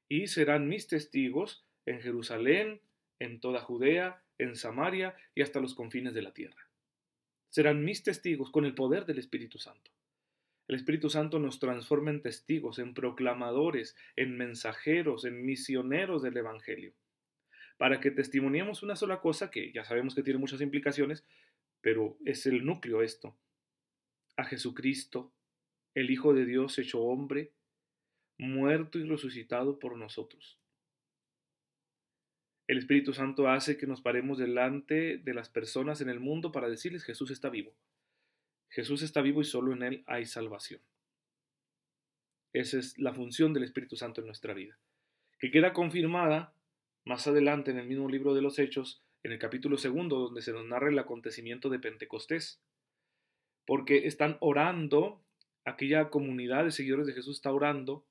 y 0.08 0.28
serán 0.28 0.70
mis 0.70 0.86
testigos 0.86 1.66
en 1.84 2.00
Jerusalén, 2.00 2.80
en 3.18 3.40
toda 3.40 3.60
Judea, 3.60 4.22
en 4.42 4.56
Samaria 4.56 5.16
y 5.34 5.42
hasta 5.42 5.60
los 5.60 5.74
confines 5.74 6.14
de 6.14 6.22
la 6.22 6.32
tierra. 6.32 6.68
Serán 7.48 7.84
mis 7.84 8.02
testigos 8.02 8.50
con 8.50 8.64
el 8.64 8.74
poder 8.74 9.04
del 9.04 9.18
Espíritu 9.18 9.58
Santo. 9.58 9.90
El 10.68 10.76
Espíritu 10.76 11.10
Santo 11.10 11.38
nos 11.38 11.58
transforma 11.58 12.10
en 12.10 12.22
testigos, 12.22 12.78
en 12.78 12.94
proclamadores, 12.94 13.96
en 14.16 14.36
mensajeros, 14.36 15.24
en 15.24 15.44
misioneros 15.44 16.22
del 16.22 16.36
Evangelio, 16.36 16.94
para 17.76 18.00
que 18.00 18.10
testimoniemos 18.10 18.82
una 18.82 18.96
sola 18.96 19.20
cosa 19.20 19.50
que 19.50 19.72
ya 19.72 19.84
sabemos 19.84 20.14
que 20.14 20.22
tiene 20.22 20.38
muchas 20.38 20.60
implicaciones, 20.60 21.24
pero 21.80 22.16
es 22.24 22.46
el 22.46 22.64
núcleo 22.64 23.02
esto, 23.02 23.36
a 24.36 24.44
Jesucristo, 24.44 25.32
el 25.94 26.10
Hijo 26.10 26.32
de 26.32 26.46
Dios 26.46 26.78
hecho 26.78 27.02
hombre, 27.02 27.52
muerto 28.38 28.98
y 28.98 29.04
resucitado 29.04 29.78
por 29.78 29.96
nosotros. 29.98 30.61
El 32.66 32.78
Espíritu 32.78 33.12
Santo 33.12 33.48
hace 33.48 33.76
que 33.76 33.86
nos 33.86 34.00
paremos 34.00 34.38
delante 34.38 35.18
de 35.18 35.34
las 35.34 35.48
personas 35.48 36.00
en 36.00 36.08
el 36.08 36.20
mundo 36.20 36.52
para 36.52 36.68
decirles 36.68 37.04
Jesús 37.04 37.30
está 37.30 37.50
vivo. 37.50 37.74
Jesús 38.68 39.02
está 39.02 39.20
vivo 39.20 39.40
y 39.40 39.44
solo 39.44 39.72
en 39.72 39.82
Él 39.82 40.04
hay 40.06 40.24
salvación. 40.24 40.80
Esa 42.52 42.78
es 42.78 42.98
la 42.98 43.12
función 43.12 43.52
del 43.52 43.64
Espíritu 43.64 43.96
Santo 43.96 44.20
en 44.20 44.26
nuestra 44.26 44.54
vida, 44.54 44.78
que 45.38 45.50
queda 45.50 45.72
confirmada 45.72 46.54
más 47.04 47.26
adelante 47.26 47.70
en 47.70 47.78
el 47.78 47.86
mismo 47.86 48.08
libro 48.08 48.34
de 48.34 48.42
los 48.42 48.58
Hechos, 48.58 49.02
en 49.22 49.32
el 49.32 49.38
capítulo 49.38 49.76
segundo, 49.76 50.18
donde 50.18 50.42
se 50.42 50.52
nos 50.52 50.64
narra 50.64 50.88
el 50.88 50.98
acontecimiento 50.98 51.68
de 51.68 51.78
Pentecostés 51.78 52.60
porque 53.66 54.06
están 54.06 54.36
orando, 54.40 55.22
aquella 55.64 56.10
comunidad 56.10 56.64
de 56.64 56.72
seguidores 56.72 57.06
de 57.06 57.12
Jesús 57.12 57.36
está 57.36 57.52
orando 57.52 58.04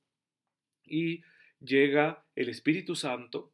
y 0.83 1.23
llega 1.59 2.25
el 2.35 2.49
Espíritu 2.49 2.95
Santo 2.95 3.51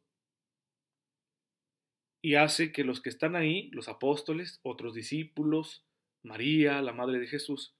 y 2.20 2.34
hace 2.34 2.72
que 2.72 2.84
los 2.84 3.00
que 3.00 3.10
están 3.10 3.36
ahí, 3.36 3.70
los 3.72 3.88
apóstoles, 3.88 4.60
otros 4.62 4.94
discípulos, 4.94 5.84
María, 6.22 6.82
la 6.82 6.92
Madre 6.92 7.18
de 7.18 7.26
Jesús, 7.26 7.74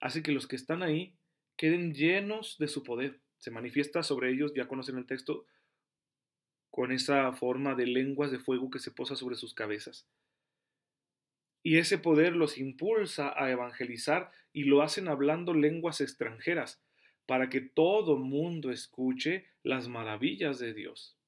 hace 0.00 0.22
que 0.22 0.32
los 0.32 0.46
que 0.46 0.56
están 0.56 0.82
ahí 0.82 1.14
queden 1.56 1.94
llenos 1.94 2.56
de 2.58 2.68
su 2.68 2.82
poder. 2.82 3.20
Se 3.38 3.50
manifiesta 3.50 4.02
sobre 4.02 4.30
ellos, 4.30 4.52
ya 4.54 4.66
conocen 4.66 4.98
el 4.98 5.06
texto, 5.06 5.46
con 6.70 6.92
esa 6.92 7.32
forma 7.32 7.74
de 7.74 7.86
lenguas 7.86 8.30
de 8.30 8.38
fuego 8.38 8.70
que 8.70 8.78
se 8.78 8.90
posa 8.90 9.16
sobre 9.16 9.36
sus 9.36 9.54
cabezas. 9.54 10.06
Y 11.62 11.78
ese 11.78 11.98
poder 11.98 12.34
los 12.34 12.58
impulsa 12.58 13.34
a 13.36 13.50
evangelizar 13.50 14.30
y 14.52 14.64
lo 14.64 14.82
hacen 14.82 15.08
hablando 15.08 15.52
lenguas 15.52 16.00
extranjeras, 16.00 16.82
para 17.26 17.48
que 17.48 17.60
todo 17.60 18.16
mundo 18.16 18.70
escuche 18.70 19.46
las 19.62 19.86
maravillas 19.88 20.58
de 20.58 20.74
Dios. 20.74 21.19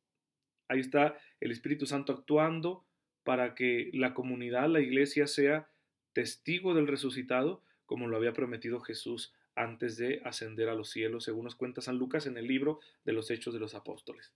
Ahí 0.73 0.81
está 0.81 1.19
el 1.41 1.50
Espíritu 1.50 1.85
Santo 1.85 2.14
actuando 2.14 2.87
para 3.25 3.55
que 3.55 3.91
la 3.93 4.14
comunidad, 4.14 4.71
la 4.71 4.81
iglesia, 4.81 5.26
sea 5.26 5.69
testigo 6.14 6.73
del 6.73 6.87
resucitado, 6.87 7.62
como 7.85 8.09
lo 8.09 8.17
había 8.17 8.33
prometido 8.33 8.81
Jesús 8.81 9.35
antes 9.55 9.99
de 9.99 10.23
ascender 10.25 10.71
a 10.71 10.75
los 10.75 10.88
cielos, 10.88 11.25
según 11.25 11.45
nos 11.45 11.57
cuenta 11.57 11.83
San 11.83 11.99
Lucas 11.99 12.26
en 12.26 12.38
el 12.38 12.47
libro 12.47 12.81
de 13.05 13.12
los 13.12 13.31
Hechos 13.31 13.52
de 13.52 13.61
los 13.61 13.75
Apóstoles. 13.75 14.33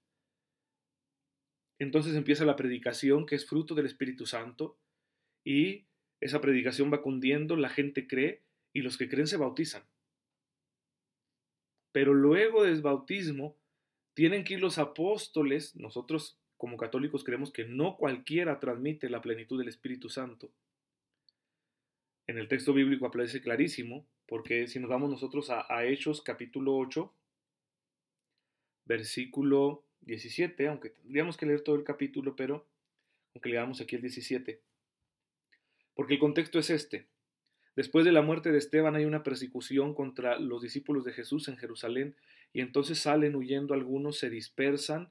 Entonces 1.79 2.15
empieza 2.15 2.45
la 2.45 2.57
predicación 2.57 3.25
que 3.25 3.35
es 3.35 3.47
fruto 3.47 3.75
del 3.75 3.87
Espíritu 3.87 4.27
Santo, 4.27 4.77
y 5.43 5.87
esa 6.21 6.43
predicación 6.43 6.93
va 6.93 7.01
cundiendo, 7.01 7.57
la 7.57 7.71
gente 7.71 8.07
cree 8.07 8.43
y 8.75 8.83
los 8.83 8.99
que 8.99 9.09
creen 9.09 9.27
se 9.27 9.39
bautizan. 9.39 9.85
Pero 11.93 12.13
luego 12.13 12.63
del 12.63 12.83
bautismo 12.83 13.57
tienen 14.17 14.45
que 14.45 14.55
ir 14.55 14.61
los 14.61 14.79
apóstoles, 14.79 15.77
nosotros 15.77 16.39
como 16.57 16.79
católicos 16.79 17.23
creemos 17.23 17.53
que 17.53 17.67
no 17.67 17.99
cualquiera 17.99 18.59
transmite 18.59 19.11
la 19.11 19.21
plenitud 19.21 19.59
del 19.59 19.69
Espíritu 19.69 20.09
Santo. 20.09 20.51
En 22.27 22.39
el 22.39 22.49
texto 22.49 22.73
bíblico 22.73 23.05
aparece 23.05 23.43
clarísimo, 23.43 24.07
porque 24.27 24.69
si 24.69 24.81
nos 24.81 24.89
vamos 24.89 25.11
nosotros 25.11 25.51
a, 25.51 25.85
Hechos 25.85 26.23
capítulo 26.23 26.79
8, 26.79 27.13
versículo 28.87 29.85
17, 30.01 30.67
aunque 30.67 30.89
tendríamos 30.89 31.37
que 31.37 31.45
leer 31.45 31.61
todo 31.61 31.77
el 31.77 31.85
capítulo, 31.85 32.35
pero 32.35 32.67
aunque 33.35 33.51
leamos 33.51 33.83
aquí 33.83 33.97
el 33.97 34.01
17, 34.01 34.63
porque 35.95 36.15
el 36.15 36.21
contexto 36.21 36.59
es 36.59 36.71
este. 36.71 37.07
Después 37.77 38.07
de 38.07 38.13
la 38.13 38.23
muerte 38.23 38.51
de 38.51 38.59
Esteban 38.59 38.97
hay 38.97 39.05
una 39.05 39.23
persecución 39.23 39.95
contra 39.95 40.39
los 40.39 40.63
discípulos 40.63 41.05
de 41.05 41.13
Jesús 41.13 41.47
en 41.49 41.59
Jerusalén 41.59 42.17
y 42.55 42.63
entonces 42.63 42.99
salen 42.99 43.37
huyendo 43.37 43.75
algunos, 43.75 44.19
se 44.19 44.31
dispersan 44.31 45.11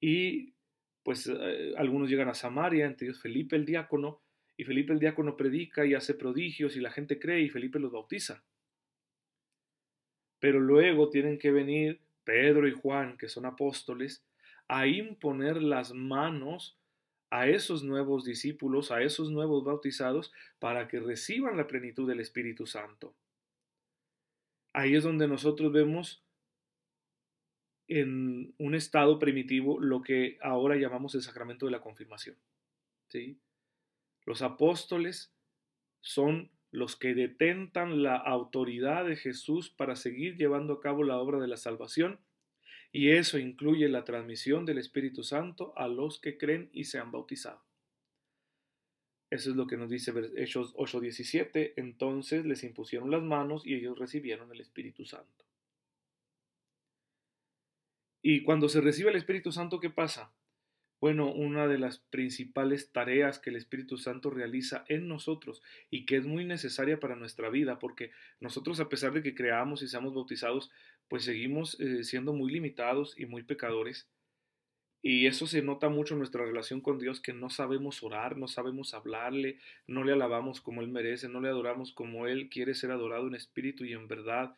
y 0.00 0.54
pues 1.02 1.26
eh, 1.26 1.74
algunos 1.76 2.08
llegan 2.08 2.28
a 2.28 2.34
Samaria, 2.34 2.86
entre 2.86 3.08
ellos 3.08 3.20
Felipe 3.20 3.56
el 3.56 3.64
diácono, 3.64 4.20
y 4.56 4.64
Felipe 4.64 4.92
el 4.92 5.00
diácono 5.00 5.36
predica 5.36 5.86
y 5.86 5.94
hace 5.94 6.14
prodigios 6.14 6.76
y 6.76 6.80
la 6.80 6.90
gente 6.90 7.18
cree 7.18 7.40
y 7.40 7.48
Felipe 7.48 7.78
los 7.78 7.92
bautiza. 7.92 8.44
Pero 10.38 10.60
luego 10.60 11.10
tienen 11.10 11.38
que 11.38 11.50
venir 11.50 12.00
Pedro 12.24 12.68
y 12.68 12.72
Juan, 12.72 13.16
que 13.16 13.28
son 13.28 13.46
apóstoles, 13.46 14.24
a 14.68 14.86
imponer 14.86 15.62
las 15.62 15.94
manos 15.94 16.78
a 17.30 17.48
esos 17.48 17.82
nuevos 17.82 18.24
discípulos, 18.24 18.90
a 18.90 19.02
esos 19.02 19.30
nuevos 19.30 19.64
bautizados, 19.64 20.32
para 20.58 20.88
que 20.88 21.00
reciban 21.00 21.56
la 21.56 21.66
plenitud 21.66 22.08
del 22.08 22.20
Espíritu 22.20 22.66
Santo. 22.66 23.14
Ahí 24.72 24.94
es 24.94 25.04
donde 25.04 25.28
nosotros 25.28 25.72
vemos 25.72 26.22
en 27.88 28.54
un 28.58 28.74
estado 28.74 29.18
primitivo 29.18 29.80
lo 29.80 30.02
que 30.02 30.38
ahora 30.42 30.76
llamamos 30.76 31.14
el 31.14 31.22
sacramento 31.22 31.66
de 31.66 31.72
la 31.72 31.80
confirmación. 31.80 32.36
¿sí? 33.08 33.38
Los 34.24 34.42
apóstoles 34.42 35.32
son 36.00 36.50
los 36.70 36.96
que 36.96 37.14
detentan 37.14 38.02
la 38.02 38.16
autoridad 38.16 39.06
de 39.06 39.16
Jesús 39.16 39.70
para 39.70 39.96
seguir 39.96 40.36
llevando 40.36 40.74
a 40.74 40.80
cabo 40.80 41.02
la 41.02 41.18
obra 41.18 41.38
de 41.38 41.48
la 41.48 41.56
salvación 41.56 42.20
y 42.92 43.10
eso 43.10 43.38
incluye 43.38 43.88
la 43.88 44.04
transmisión 44.04 44.64
del 44.64 44.78
Espíritu 44.78 45.22
Santo 45.22 45.72
a 45.76 45.88
los 45.88 46.20
que 46.20 46.38
creen 46.38 46.70
y 46.72 46.84
se 46.84 46.98
han 46.98 47.12
bautizado. 47.12 47.62
Eso 49.30 49.50
es 49.50 49.56
lo 49.56 49.66
que 49.66 49.76
nos 49.76 49.90
dice 49.90 50.12
Hechos 50.36 50.74
8:17. 50.74 51.74
Entonces 51.76 52.46
les 52.46 52.64
impusieron 52.64 53.10
las 53.10 53.22
manos 53.22 53.66
y 53.66 53.74
ellos 53.74 53.98
recibieron 53.98 54.50
el 54.52 54.60
Espíritu 54.60 55.04
Santo. 55.04 55.44
Y 58.22 58.42
cuando 58.42 58.68
se 58.68 58.80
recibe 58.80 59.10
el 59.10 59.16
Espíritu 59.16 59.52
Santo, 59.52 59.80
¿qué 59.80 59.90
pasa? 59.90 60.32
Bueno, 61.00 61.32
una 61.32 61.68
de 61.68 61.78
las 61.78 61.98
principales 61.98 62.90
tareas 62.90 63.38
que 63.38 63.50
el 63.50 63.56
Espíritu 63.56 63.98
Santo 63.98 64.30
realiza 64.30 64.84
en 64.88 65.06
nosotros 65.06 65.62
y 65.90 66.06
que 66.06 66.16
es 66.16 66.26
muy 66.26 66.44
necesaria 66.44 66.98
para 66.98 67.14
nuestra 67.14 67.50
vida, 67.50 67.78
porque 67.78 68.10
nosotros 68.40 68.80
a 68.80 68.88
pesar 68.88 69.12
de 69.12 69.22
que 69.22 69.34
creamos 69.34 69.82
y 69.82 69.88
seamos 69.88 70.14
bautizados, 70.14 70.72
pues 71.08 71.24
seguimos 71.24 71.78
eh, 71.80 72.04
siendo 72.04 72.32
muy 72.32 72.52
limitados 72.52 73.18
y 73.18 73.26
muy 73.26 73.42
pecadores. 73.42 74.08
Y 75.00 75.26
eso 75.26 75.46
se 75.46 75.62
nota 75.62 75.88
mucho 75.88 76.14
en 76.14 76.18
nuestra 76.18 76.44
relación 76.44 76.80
con 76.80 76.98
Dios, 76.98 77.20
que 77.20 77.32
no 77.32 77.50
sabemos 77.50 78.02
orar, 78.02 78.36
no 78.36 78.48
sabemos 78.48 78.94
hablarle, 78.94 79.58
no 79.86 80.02
le 80.02 80.12
alabamos 80.12 80.60
como 80.60 80.82
Él 80.82 80.88
merece, 80.88 81.28
no 81.28 81.40
le 81.40 81.48
adoramos 81.48 81.92
como 81.92 82.26
Él 82.26 82.48
quiere 82.48 82.74
ser 82.74 82.90
adorado 82.90 83.28
en 83.28 83.34
espíritu 83.34 83.84
y 83.84 83.92
en 83.92 84.08
verdad 84.08 84.54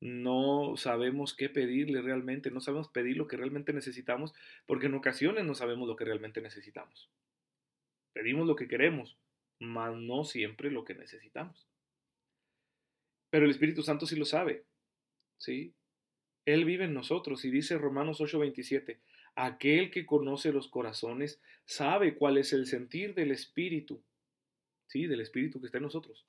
no 0.00 0.76
sabemos 0.76 1.34
qué 1.34 1.48
pedirle 1.48 2.02
realmente, 2.02 2.50
no 2.50 2.60
sabemos 2.60 2.88
pedir 2.88 3.16
lo 3.16 3.26
que 3.26 3.36
realmente 3.36 3.72
necesitamos, 3.72 4.34
porque 4.66 4.86
en 4.86 4.94
ocasiones 4.94 5.44
no 5.44 5.54
sabemos 5.54 5.88
lo 5.88 5.96
que 5.96 6.04
realmente 6.04 6.40
necesitamos. 6.40 7.10
Pedimos 8.12 8.46
lo 8.46 8.56
que 8.56 8.68
queremos, 8.68 9.18
mas 9.60 9.94
no 9.96 10.24
siempre 10.24 10.70
lo 10.70 10.84
que 10.84 10.94
necesitamos. 10.94 11.66
Pero 13.30 13.44
el 13.44 13.50
Espíritu 13.50 13.82
Santo 13.82 14.06
sí 14.06 14.16
lo 14.16 14.24
sabe, 14.24 14.64
¿sí? 15.38 15.74
Él 16.46 16.64
vive 16.64 16.84
en 16.84 16.94
nosotros 16.94 17.44
y 17.44 17.50
dice 17.50 17.78
Romanos 17.78 18.20
8:27, 18.20 19.00
aquel 19.34 19.90
que 19.90 20.06
conoce 20.06 20.52
los 20.52 20.68
corazones 20.68 21.40
sabe 21.64 22.16
cuál 22.16 22.38
es 22.38 22.52
el 22.52 22.66
sentir 22.66 23.14
del 23.14 23.30
Espíritu, 23.30 24.02
¿sí? 24.86 25.06
Del 25.06 25.20
Espíritu 25.20 25.60
que 25.60 25.66
está 25.66 25.78
en 25.78 25.84
nosotros 25.84 26.26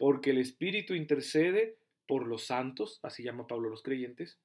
porque 0.00 0.30
el 0.30 0.38
Espíritu 0.38 0.94
intercede 0.94 1.76
por 2.08 2.26
los 2.26 2.46
santos, 2.46 3.00
así 3.02 3.22
llama 3.22 3.46
Pablo 3.46 3.68
los 3.68 3.82
creyentes, 3.82 4.40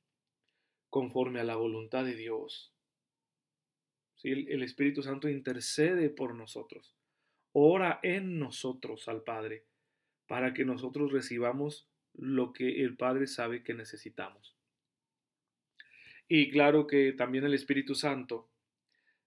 conforme 0.90 1.40
a 1.40 1.46
la 1.46 1.56
voluntad 1.56 2.04
de 2.04 2.14
Dios. 2.14 2.74
¿Sí? 4.18 4.32
El 4.32 4.64
Espíritu 4.64 5.02
Santo 5.02 5.30
intercede 5.30 6.10
por 6.10 6.36
nosotros, 6.36 6.94
ora 7.54 8.02
en 8.04 8.38
nosotros 8.38 9.08
al 9.08 9.24
Padre, 9.24 9.64
para 10.28 10.54
que 10.54 10.66
nosotros 10.66 11.14
recibamos 11.14 11.88
lo 12.12 12.52
que 12.52 12.84
el 12.84 12.98
Padre 12.98 13.26
sabe 13.26 13.64
que 13.64 13.74
necesitamos. 13.74 14.55
Y 16.28 16.50
claro 16.50 16.88
que 16.88 17.14
también 17.14 17.44
el 17.44 17.54
Espíritu 17.54 17.94
Santo 17.94 18.50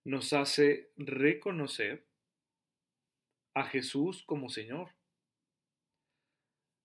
nos 0.04 0.32
hace 0.32 0.90
reconocer 0.96 2.06
a 3.54 3.64
Jesús 3.64 4.24
como 4.24 4.48
Señor. 4.48 4.90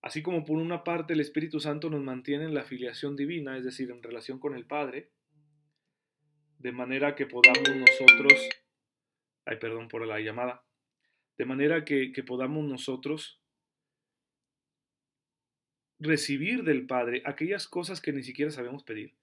Así 0.02 0.22
como 0.22 0.44
por 0.44 0.58
una 0.58 0.84
parte 0.84 1.14
el 1.14 1.20
Espíritu 1.20 1.58
Santo 1.60 1.88
nos 1.88 2.02
mantiene 2.02 2.44
en 2.44 2.54
la 2.54 2.64
filiación 2.64 3.16
divina, 3.16 3.56
es 3.56 3.64
decir, 3.64 3.90
en 3.90 4.02
relación 4.02 4.38
con 4.38 4.54
el 4.54 4.66
Padre, 4.66 5.10
de 6.58 6.72
manera 6.72 7.14
que 7.14 7.26
podamos 7.26 7.68
nosotros, 7.68 8.48
ay 9.46 9.56
perdón 9.56 9.88
por 9.88 10.06
la 10.06 10.20
llamada, 10.20 10.64
de 11.38 11.46
manera 11.46 11.84
que, 11.84 12.12
que 12.12 12.22
podamos 12.22 12.64
nosotros 12.66 13.40
recibir 15.98 16.64
del 16.64 16.86
Padre 16.86 17.22
aquellas 17.24 17.66
cosas 17.66 18.00
que 18.00 18.12
ni 18.12 18.22
siquiera 18.22 18.50
sabemos 18.50 18.84
pedir. 18.84 19.14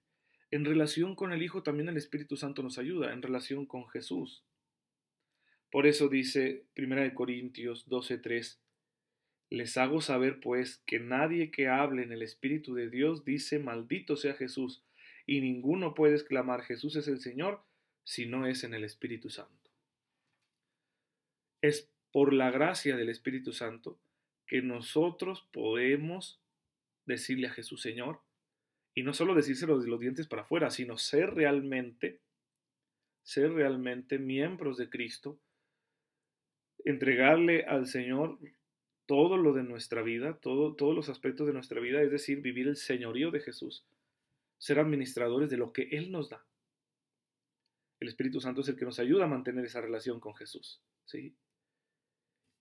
En 0.52 0.66
relación 0.66 1.16
con 1.16 1.32
el 1.32 1.42
Hijo 1.42 1.62
también 1.62 1.88
el 1.88 1.96
Espíritu 1.96 2.36
Santo 2.36 2.62
nos 2.62 2.78
ayuda, 2.78 3.14
en 3.14 3.22
relación 3.22 3.64
con 3.64 3.88
Jesús. 3.88 4.44
Por 5.70 5.86
eso 5.86 6.10
dice 6.10 6.66
1 6.76 7.14
Corintios 7.14 7.88
12:3, 7.88 8.60
les 9.48 9.76
hago 9.78 10.02
saber 10.02 10.40
pues 10.40 10.82
que 10.84 11.00
nadie 11.00 11.50
que 11.50 11.68
hable 11.68 12.02
en 12.02 12.12
el 12.12 12.20
Espíritu 12.20 12.74
de 12.74 12.90
Dios 12.90 13.24
dice 13.24 13.58
maldito 13.58 14.14
sea 14.16 14.34
Jesús, 14.34 14.84
y 15.24 15.40
ninguno 15.40 15.94
puede 15.94 16.16
exclamar 16.16 16.62
Jesús 16.62 16.96
es 16.96 17.08
el 17.08 17.20
Señor 17.20 17.64
si 18.04 18.26
no 18.26 18.46
es 18.46 18.62
en 18.62 18.74
el 18.74 18.84
Espíritu 18.84 19.30
Santo. 19.30 19.70
Es 21.62 21.90
por 22.12 22.34
la 22.34 22.50
gracia 22.50 22.94
del 22.98 23.08
Espíritu 23.08 23.54
Santo 23.54 23.98
que 24.46 24.60
nosotros 24.60 25.48
podemos 25.50 26.42
decirle 27.06 27.46
a 27.46 27.52
Jesús 27.52 27.80
Señor, 27.80 28.20
y 28.94 29.02
no 29.02 29.14
solo 29.14 29.34
decírselo 29.34 29.78
de 29.78 29.88
los 29.88 30.00
dientes 30.00 30.26
para 30.26 30.42
afuera, 30.42 30.70
sino 30.70 30.98
ser 30.98 31.34
realmente, 31.34 32.20
ser 33.22 33.52
realmente 33.52 34.18
miembros 34.18 34.76
de 34.76 34.90
Cristo, 34.90 35.38
entregarle 36.84 37.64
al 37.64 37.86
Señor 37.86 38.38
todo 39.06 39.36
lo 39.36 39.52
de 39.52 39.62
nuestra 39.62 40.02
vida, 40.02 40.38
todo, 40.38 40.74
todos 40.74 40.94
los 40.94 41.08
aspectos 41.08 41.46
de 41.46 41.52
nuestra 41.52 41.80
vida, 41.80 42.02
es 42.02 42.10
decir, 42.10 42.40
vivir 42.40 42.68
el 42.68 42.76
señorío 42.76 43.30
de 43.30 43.40
Jesús, 43.40 43.84
ser 44.58 44.78
administradores 44.78 45.50
de 45.50 45.56
lo 45.56 45.72
que 45.72 45.88
Él 45.92 46.10
nos 46.10 46.30
da. 46.30 46.44
El 48.00 48.08
Espíritu 48.08 48.40
Santo 48.40 48.62
es 48.62 48.68
el 48.68 48.76
que 48.76 48.84
nos 48.84 48.98
ayuda 48.98 49.24
a 49.24 49.28
mantener 49.28 49.64
esa 49.64 49.80
relación 49.80 50.18
con 50.18 50.34
Jesús. 50.34 50.82
¿sí? 51.04 51.36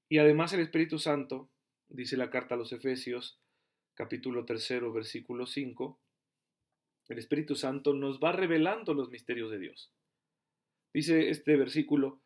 Y 0.07 0.19
además 0.19 0.53
el 0.53 0.59
Espíritu 0.59 0.99
Santo, 0.99 1.49
dice 1.89 2.15
la 2.15 2.29
carta 2.29 2.55
a 2.55 2.57
los 2.57 2.71
Efesios, 2.73 3.39
capítulo 3.95 4.45
3, 4.45 4.81
versículo 4.93 5.45
5, 5.45 5.99
el 7.09 7.17
Espíritu 7.17 7.55
Santo 7.55 7.93
nos 7.93 8.19
va 8.19 8.31
revelando 8.31 8.93
los 8.93 9.09
misterios 9.09 9.51
de 9.51 9.59
Dios. 9.59 9.91
Dice 10.93 11.29
este 11.29 11.55
versículo, 11.55 12.21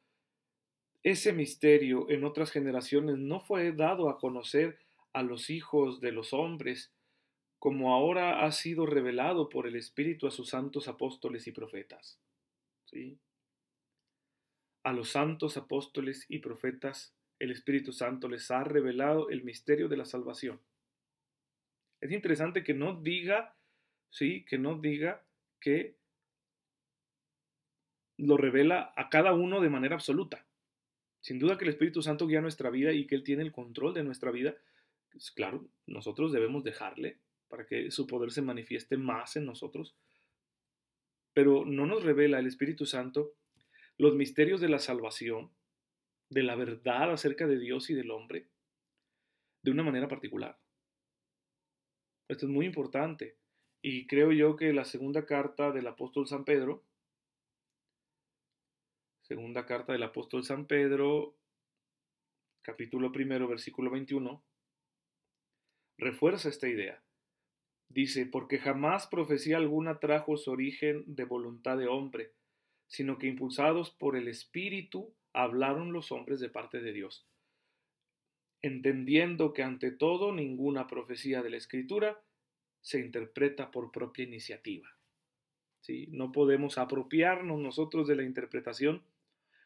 ese 1.04 1.34
misterio 1.34 2.10
en 2.10 2.24
otras 2.24 2.52
generaciones 2.52 3.18
no 3.18 3.40
fue 3.40 3.72
dado 3.72 4.10
a 4.10 4.18
conocer 4.18 4.80
a 5.14 5.22
los 5.22 5.50
hijos 5.50 6.02
de 6.02 6.12
los 6.12 6.34
hombres, 6.34 6.92
como 7.60 7.94
ahora 7.94 8.44
ha 8.44 8.52
sido 8.52 8.86
revelado 8.86 9.50
por 9.50 9.68
el 9.68 9.76
Espíritu 9.76 10.28
a 10.28 10.32
sus 10.32 10.50
santos 10.50 10.88
apóstoles 10.88 11.48
y 11.48 11.52
profetas. 11.52 12.20
¿Sí? 12.86 13.20
A 14.84 14.94
los 14.94 15.10
santos 15.10 15.58
apóstoles 15.58 16.26
y 16.28 16.40
profetas 16.40 17.16
el 17.40 17.52
Espíritu 17.52 17.92
Santo 17.92 18.28
les 18.28 18.50
ha 18.52 18.64
revelado 18.64 19.30
el 19.30 19.44
misterio 19.44 19.88
de 19.88 19.98
la 19.98 20.06
salvación. 20.06 20.60
Es 22.02 22.12
interesante 22.12 22.64
que 22.64 22.74
no 22.74 23.02
diga, 23.02 23.55
sí, 24.16 24.46
que 24.46 24.58
no 24.58 24.80
diga 24.80 25.26
que 25.60 25.98
lo 28.18 28.38
revela 28.38 28.94
a 28.96 29.10
cada 29.10 29.34
uno 29.34 29.60
de 29.60 29.70
manera 29.70 29.96
absoluta. 29.96 30.48
Sin 31.20 31.38
duda 31.38 31.58
que 31.58 31.66
el 31.66 31.72
Espíritu 31.72 32.02
Santo 32.02 32.26
guía 32.26 32.40
nuestra 32.40 32.70
vida 32.70 32.94
y 32.94 33.08
que 33.08 33.16
Él 33.16 33.24
tiene 33.24 33.44
el 33.44 33.52
control 33.52 33.94
de 33.94 34.06
nuestra 34.06 34.32
vida. 34.32 34.56
Pues 35.12 35.32
claro, 35.32 35.68
nosotros 35.86 36.32
debemos 36.32 36.64
dejarle 36.64 37.20
para 37.50 37.66
que 37.66 37.92
su 37.92 38.08
poder 38.08 38.32
se 38.32 38.42
manifieste 38.42 38.96
más 38.96 39.36
en 39.36 39.46
nosotros. 39.46 39.98
Pero 41.34 41.66
no 41.66 41.86
nos 41.86 42.04
revela 42.04 42.40
el 42.40 42.48
Espíritu 42.48 42.86
Santo 42.86 43.34
los 43.98 44.16
misterios 44.16 44.62
de 44.62 44.70
la 44.70 44.80
salvación, 44.80 45.52
de 46.30 46.44
la 46.44 46.56
verdad 46.56 47.12
acerca 47.12 47.48
de 47.48 47.60
Dios 47.60 47.90
y 47.90 47.94
del 47.94 48.12
hombre, 48.12 48.48
de 49.62 49.72
una 49.72 49.84
manera 49.84 50.08
particular. 50.08 50.58
Esto 52.30 52.46
es 52.46 52.52
muy 52.52 52.66
importante. 52.66 53.36
Y 53.88 54.08
creo 54.08 54.32
yo 54.32 54.56
que 54.56 54.74
la 54.74 54.84
segunda 54.84 55.28
carta 55.28 55.72
del 55.72 55.86
apóstol 55.86 56.26
San 56.26 56.44
Pedro 56.44 56.84
Segunda 59.22 59.68
carta 59.68 59.94
del 59.94 60.02
apóstol 60.02 60.44
San 60.44 60.66
Pedro, 60.66 61.36
capítulo 62.64 63.12
primero, 63.12 63.48
versículo 63.48 63.92
21, 63.92 64.44
refuerza 66.00 66.50
esta 66.50 66.68
idea. 66.68 67.04
Dice, 67.88 68.26
porque 68.26 68.58
jamás 68.58 69.06
profecía 69.06 69.58
alguna 69.58 70.00
trajo 70.00 70.36
su 70.38 70.50
origen 70.50 71.04
de 71.06 71.26
voluntad 71.26 71.78
de 71.78 71.86
hombre, 71.86 72.34
sino 72.88 73.20
que 73.20 73.28
impulsados 73.28 73.92
por 73.92 74.16
el 74.16 74.28
Espíritu 74.28 75.14
hablaron 75.32 75.94
los 75.94 76.12
hombres 76.12 76.40
de 76.40 76.50
parte 76.50 76.82
de 76.82 76.92
Dios, 76.92 77.28
entendiendo 78.64 79.54
que 79.54 79.62
ante 79.62 79.92
todo 79.92 80.34
ninguna 80.34 80.88
profecía 80.88 81.44
de 81.44 81.52
la 81.52 81.58
Escritura 81.58 82.20
se 82.86 83.00
interpreta 83.00 83.72
por 83.72 83.92
propia 83.92 84.26
iniciativa. 84.26 84.88
¿Sí? 85.82 86.08
No 86.12 86.32
podemos 86.32 86.78
apropiarnos 86.78 87.60
nosotros 87.60 88.08
de 88.08 88.16
la 88.16 88.22
interpretación 88.22 89.04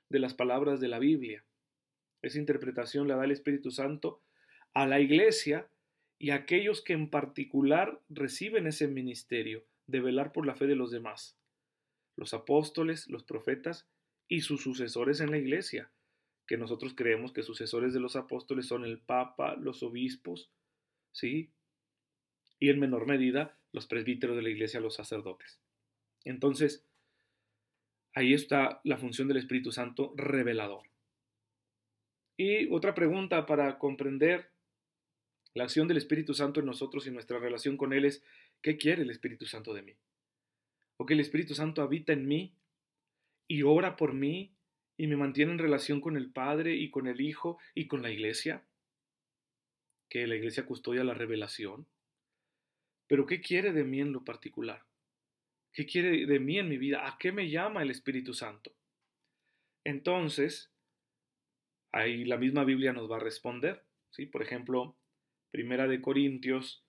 de 0.08 0.20
las 0.20 0.34
palabras 0.34 0.80
de 0.80 0.88
la 0.88 1.00
Biblia. 1.00 1.44
Esa 2.22 2.40
interpretación 2.40 3.10
la 3.10 3.18
da 3.18 3.26
el 3.26 3.32
Espíritu 3.32 3.72
Santo 3.72 4.22
a 4.74 4.88
la 4.88 5.02
iglesia 5.02 5.70
y 6.18 6.30
a 6.30 6.36
aquellos 6.36 6.82
que 6.82 6.94
en 6.94 7.10
particular 7.10 8.02
reciben 8.08 8.68
ese 8.68 8.88
ministerio 8.88 9.66
de 9.86 10.00
velar 10.00 10.32
por 10.32 10.46
la 10.46 10.56
fe 10.56 10.66
de 10.68 10.76
los 10.76 10.90
demás, 10.90 11.38
los 12.16 12.34
apóstoles, 12.34 13.10
los 13.10 13.26
profetas 13.26 13.90
y 14.30 14.42
sus 14.42 14.64
sucesores 14.64 15.20
en 15.20 15.32
la 15.32 15.38
iglesia, 15.38 15.92
que 16.48 16.58
nosotros 16.58 16.94
creemos 16.96 17.34
que 17.34 17.44
sucesores 17.44 17.94
de 17.94 18.00
los 18.00 18.16
apóstoles 18.16 18.66
son 18.66 18.86
el 18.86 19.00
Papa, 19.00 19.58
los 19.58 19.84
obispos, 19.84 20.50
¿sí? 21.12 21.52
Y 22.60 22.70
en 22.70 22.80
menor 22.80 23.08
medida 23.08 23.58
los 23.72 23.88
presbíteros 23.88 24.36
de 24.36 24.42
la 24.42 24.50
iglesia, 24.50 24.80
los 24.80 24.96
sacerdotes. 24.96 25.60
Entonces, 26.26 26.86
Ahí 28.14 28.34
está 28.34 28.82
la 28.84 28.98
función 28.98 29.28
del 29.28 29.38
Espíritu 29.38 29.72
Santo 29.72 30.14
revelador. 30.16 30.82
Y 32.38 32.72
otra 32.72 32.96
pregunta 32.96 33.46
para 33.46 33.78
comprender 33.78 34.52
la 35.54 35.64
acción 35.64 35.88
del 35.88 35.98
Espíritu 35.98 36.34
Santo 36.34 36.60
en 36.60 36.66
nosotros 36.66 37.06
y 37.06 37.12
nuestra 37.12 37.40
relación 37.40 37.78
con 37.78 37.94
Él 37.94 38.06
es, 38.06 38.24
¿qué 38.62 38.78
quiere 38.78 39.04
el 39.04 39.10
Espíritu 39.10 39.46
Santo 39.46 39.74
de 39.74 39.84
mí? 39.84 39.96
¿O 40.98 41.06
que 41.06 41.14
el 41.14 41.20
Espíritu 41.20 41.54
Santo 41.54 41.82
habita 41.82 42.14
en 42.14 42.28
mí 42.28 42.56
y 43.48 43.64
ora 43.64 43.96
por 43.96 44.14
mí 44.14 44.54
y 44.98 45.08
me 45.08 45.16
mantiene 45.16 45.52
en 45.52 45.60
relación 45.60 46.02
con 46.02 46.18
el 46.18 46.32
Padre 46.32 46.76
y 46.76 46.90
con 46.90 47.08
el 47.08 47.22
Hijo 47.22 47.58
y 47.76 47.88
con 47.88 48.02
la 48.02 48.12
Iglesia? 48.12 48.64
Que 50.10 50.28
la 50.28 50.36
Iglesia 50.36 50.66
custodia 50.66 51.04
la 51.04 51.14
revelación. 51.14 51.88
Pero 53.10 53.26
¿qué 53.26 53.42
quiere 53.42 53.74
de 53.74 53.84
mí 53.84 54.00
en 54.02 54.14
lo 54.14 54.24
particular? 54.24 54.86
¿Qué 55.74 55.88
quiere 55.88 56.28
de 56.28 56.40
mí 56.40 56.60
en 56.60 56.70
mi 56.70 56.78
vida? 56.78 57.08
¿A 57.08 57.18
qué 57.18 57.32
me 57.32 57.50
llama 57.50 57.82
el 57.82 57.90
Espíritu 57.90 58.36
Santo? 58.36 58.72
Entonces, 59.84 60.72
ahí 61.92 62.24
la 62.24 62.38
misma 62.38 62.66
Biblia 62.66 62.94
nos 62.94 63.10
va 63.10 63.16
a 63.16 63.20
responder. 63.22 63.84
¿sí? 64.12 64.28
Por 64.28 64.44
ejemplo, 64.44 64.96
Primera 65.50 65.88
de 65.88 66.02
Corintios, 66.02 66.84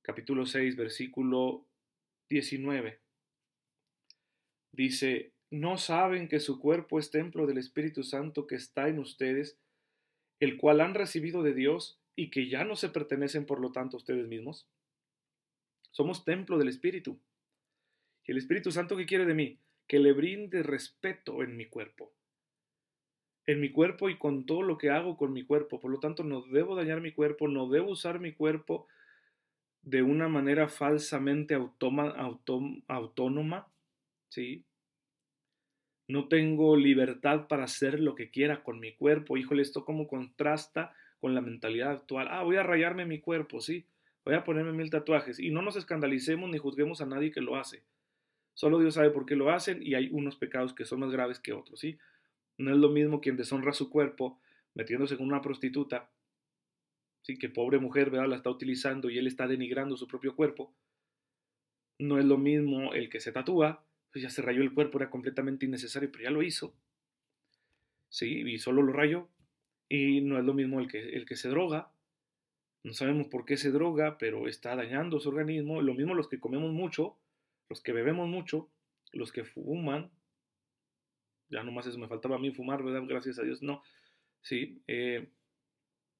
capítulo 0.00 0.46
6, 0.46 0.76
versículo 0.76 1.66
19. 2.30 3.00
Dice, 4.72 5.34
¿no 5.50 5.76
saben 5.76 6.26
que 6.26 6.40
su 6.40 6.58
cuerpo 6.58 6.98
es 6.98 7.10
templo 7.10 7.46
del 7.46 7.58
Espíritu 7.58 8.02
Santo 8.02 8.46
que 8.46 8.54
está 8.54 8.88
en 8.88 8.98
ustedes, 8.98 9.58
el 10.40 10.56
cual 10.56 10.80
han 10.80 10.94
recibido 10.94 11.42
de 11.42 11.52
Dios 11.52 12.00
y 12.16 12.30
que 12.30 12.48
ya 12.48 12.64
no 12.64 12.76
se 12.76 12.88
pertenecen 12.88 13.44
por 13.44 13.60
lo 13.60 13.72
tanto 13.72 13.98
ustedes 13.98 14.26
mismos? 14.26 14.66
Somos 15.96 16.24
templo 16.26 16.58
del 16.58 16.68
Espíritu. 16.68 17.18
¿Y 18.26 18.32
el 18.32 18.38
Espíritu 18.38 18.70
Santo 18.70 18.96
qué 18.98 19.06
quiere 19.06 19.24
de 19.24 19.32
mí? 19.32 19.60
Que 19.86 19.98
le 19.98 20.12
brinde 20.12 20.62
respeto 20.62 21.42
en 21.42 21.56
mi 21.56 21.66
cuerpo. 21.70 22.12
en 23.46 23.60
mi 23.60 23.70
cuerpo 23.70 24.08
y 24.10 24.18
con 24.18 24.46
todo 24.46 24.62
lo 24.62 24.78
que 24.78 24.90
hago 24.90 25.16
con 25.16 25.32
mi 25.32 25.44
cuerpo. 25.44 25.80
Por 25.80 25.90
lo 25.90 25.98
tanto, 26.00 26.24
no 26.24 26.42
debo 26.42 26.74
dañar 26.76 27.00
mi 27.00 27.12
cuerpo, 27.12 27.48
no 27.48 27.68
debo 27.68 27.90
usar 27.92 28.20
mi 28.20 28.32
cuerpo 28.32 28.86
de 29.82 30.02
una 30.02 30.28
manera 30.28 30.68
falsamente 30.68 31.54
autónoma, 32.88 33.68
¿sí? 34.30 34.64
No 36.08 36.28
tengo 36.28 36.76
libertad 36.76 37.46
para 37.46 37.64
hacer 37.64 38.00
lo 38.00 38.14
que 38.14 38.30
quiera 38.30 38.62
con 38.62 38.80
mi 38.80 38.94
cuerpo. 38.94 39.36
Híjole, 39.36 39.60
esto 39.60 39.84
como 39.84 40.08
contrasta 40.08 40.94
con 41.20 41.34
la 41.34 41.42
mentalidad 41.42 41.90
actual. 41.90 42.28
Ah, 42.30 42.42
voy 42.42 42.56
a 42.56 42.62
rayarme 42.62 43.04
mi 43.04 43.20
cuerpo, 43.20 43.60
sí. 43.60 43.86
Voy 44.24 44.34
a 44.34 44.44
ponerme 44.44 44.72
mil 44.72 44.90
tatuajes. 44.90 45.38
Y 45.38 45.50
no 45.50 45.62
nos 45.62 45.76
escandalicemos 45.76 46.50
ni 46.50 46.58
juzguemos 46.58 47.00
a 47.00 47.06
nadie 47.06 47.30
que 47.30 47.40
lo 47.40 47.56
hace. 47.56 47.82
Solo 48.54 48.78
Dios 48.78 48.94
sabe 48.94 49.10
por 49.10 49.26
qué 49.26 49.36
lo 49.36 49.50
hacen 49.50 49.82
y 49.82 49.94
hay 49.94 50.08
unos 50.12 50.36
pecados 50.36 50.74
que 50.74 50.84
son 50.84 51.00
más 51.00 51.10
graves 51.10 51.40
que 51.40 51.52
otros, 51.52 51.80
¿sí? 51.80 51.98
No 52.56 52.70
es 52.70 52.78
lo 52.78 52.88
mismo 52.88 53.20
quien 53.20 53.36
deshonra 53.36 53.72
su 53.72 53.90
cuerpo 53.90 54.40
metiéndose 54.74 55.16
con 55.16 55.26
una 55.26 55.42
prostituta, 55.42 56.10
¿sí? 57.22 57.36
Que 57.36 57.48
pobre 57.48 57.78
mujer, 57.78 58.10
¿verdad? 58.10 58.28
La 58.28 58.36
está 58.36 58.50
utilizando 58.50 59.10
y 59.10 59.18
él 59.18 59.26
está 59.26 59.48
denigrando 59.48 59.96
su 59.96 60.06
propio 60.06 60.36
cuerpo. 60.36 60.72
No 61.98 62.18
es 62.18 62.24
lo 62.24 62.38
mismo 62.38 62.94
el 62.94 63.08
que 63.08 63.20
se 63.20 63.32
tatúa, 63.32 63.84
pues 64.12 64.22
ya 64.22 64.30
se 64.30 64.42
rayó 64.42 64.62
el 64.62 64.72
cuerpo, 64.72 64.98
era 64.98 65.10
completamente 65.10 65.66
innecesario, 65.66 66.10
pero 66.12 66.24
ya 66.24 66.30
lo 66.30 66.42
hizo. 66.42 66.74
Sí, 68.08 68.42
y 68.46 68.58
solo 68.58 68.82
lo 68.82 68.92
rayó. 68.92 69.28
Y 69.88 70.20
no 70.20 70.38
es 70.38 70.44
lo 70.44 70.54
mismo 70.54 70.78
el 70.78 70.86
que, 70.88 71.00
el 71.00 71.26
que 71.26 71.34
se 71.34 71.48
droga. 71.48 71.90
No 72.84 72.92
sabemos 72.92 73.28
por 73.28 73.46
qué 73.46 73.56
se 73.56 73.70
droga, 73.70 74.18
pero 74.18 74.46
está 74.46 74.76
dañando 74.76 75.18
su 75.18 75.30
organismo. 75.30 75.80
Lo 75.80 75.94
mismo 75.94 76.14
los 76.14 76.28
que 76.28 76.38
comemos 76.38 76.70
mucho, 76.70 77.16
los 77.70 77.80
que 77.80 77.92
bebemos 77.92 78.28
mucho, 78.28 78.70
los 79.12 79.32
que 79.32 79.42
fuman. 79.42 80.10
Ya 81.48 81.62
nomás 81.62 81.86
eso 81.86 81.98
me 81.98 82.08
faltaba 82.08 82.36
a 82.36 82.38
mí 82.38 82.50
fumar, 82.52 82.82
¿verdad? 82.82 83.02
Gracias 83.08 83.38
a 83.38 83.42
Dios, 83.42 83.62
no. 83.62 83.82
Sí, 84.42 84.82
eh, 84.86 85.30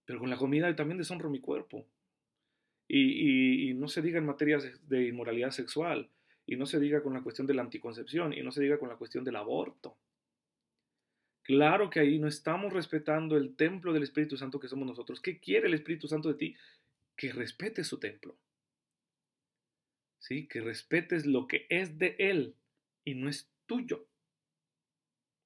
pero 0.07 0.19
con 0.19 0.31
la 0.31 0.39
comida 0.39 0.75
también 0.75 0.97
deshonro 0.97 1.29
mi 1.29 1.41
cuerpo. 1.41 1.87
Y, 2.89 3.71
y, 3.71 3.75
no 3.75 3.89
se 3.89 4.01
diga 4.01 4.19
en 4.19 4.27
materias 4.27 4.89
de 4.89 5.09
inmoralidad 5.09 5.51
sexual, 5.51 6.11
y 6.47 6.57
no 6.57 6.67
se 6.67 6.79
diga 6.81 7.03
con 7.03 7.15
la 7.15 7.23
cuestión 7.23 7.47
de 7.47 7.55
la 7.55 7.63
anticoncepción, 7.63 8.33
y 8.33 8.43
no 8.43 8.53
se 8.53 8.63
diga 8.63 8.79
con 8.79 8.89
la 8.89 8.97
cuestión 8.97 9.25
del 9.25 9.37
aborto. 9.37 9.97
Claro 11.45 11.91
que 11.91 12.01
ahí 12.01 12.19
no 12.19 12.27
estamos 12.27 12.73
respetando 12.73 13.37
el 13.37 13.55
templo 13.55 13.93
del 13.93 14.03
Espíritu 14.03 14.39
Santo 14.39 14.59
que 14.59 14.69
somos 14.69 14.89
nosotros. 14.89 15.21
¿Qué 15.21 15.39
quiere 15.39 15.69
el 15.69 15.75
Espíritu 15.75 16.09
Santo 16.09 16.31
de 16.31 16.35
ti? 16.37 16.57
Que 17.17 17.33
respetes 17.33 17.87
su 17.87 17.99
templo. 17.99 18.39
¿Sí? 20.19 20.49
Que 20.49 20.63
respetes 20.63 21.27
lo 21.27 21.47
que 21.47 21.67
es 21.69 21.99
de 21.99 22.17
Él 22.19 22.57
y 23.05 23.15
no 23.15 23.29
es 23.29 23.51
tuyo. 23.67 24.09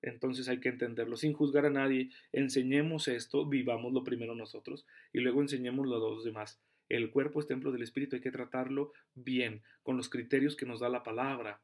Entonces 0.01 0.49
hay 0.49 0.61
que 0.61 0.69
entenderlo 0.69 1.17
sin 1.17 1.33
juzgar 1.33 1.67
a 1.67 1.71
nadie. 1.71 2.11
Enseñemos 2.31 3.09
esto, 3.09 3.45
vivámoslo 3.45 4.05
primero 4.05 4.37
nosotros 4.37 4.87
y 5.13 5.19
luego 5.19 5.43
enseñémoslo 5.43 5.97
a 5.97 6.11
los 6.11 6.25
demás. 6.25 6.61
El 6.89 7.11
cuerpo 7.11 7.41
es 7.41 7.49
templo 7.49 7.73
del 7.73 7.83
Espíritu, 7.83 8.15
hay 8.15 8.23
que 8.23 8.31
tratarlo 8.31 8.93
bien, 9.15 9.63
con 9.83 9.97
los 9.97 10.09
criterios 10.09 10.57
que 10.57 10.65
nos 10.65 10.79
da 10.79 10.89
la 10.89 11.03
palabra. 11.03 11.61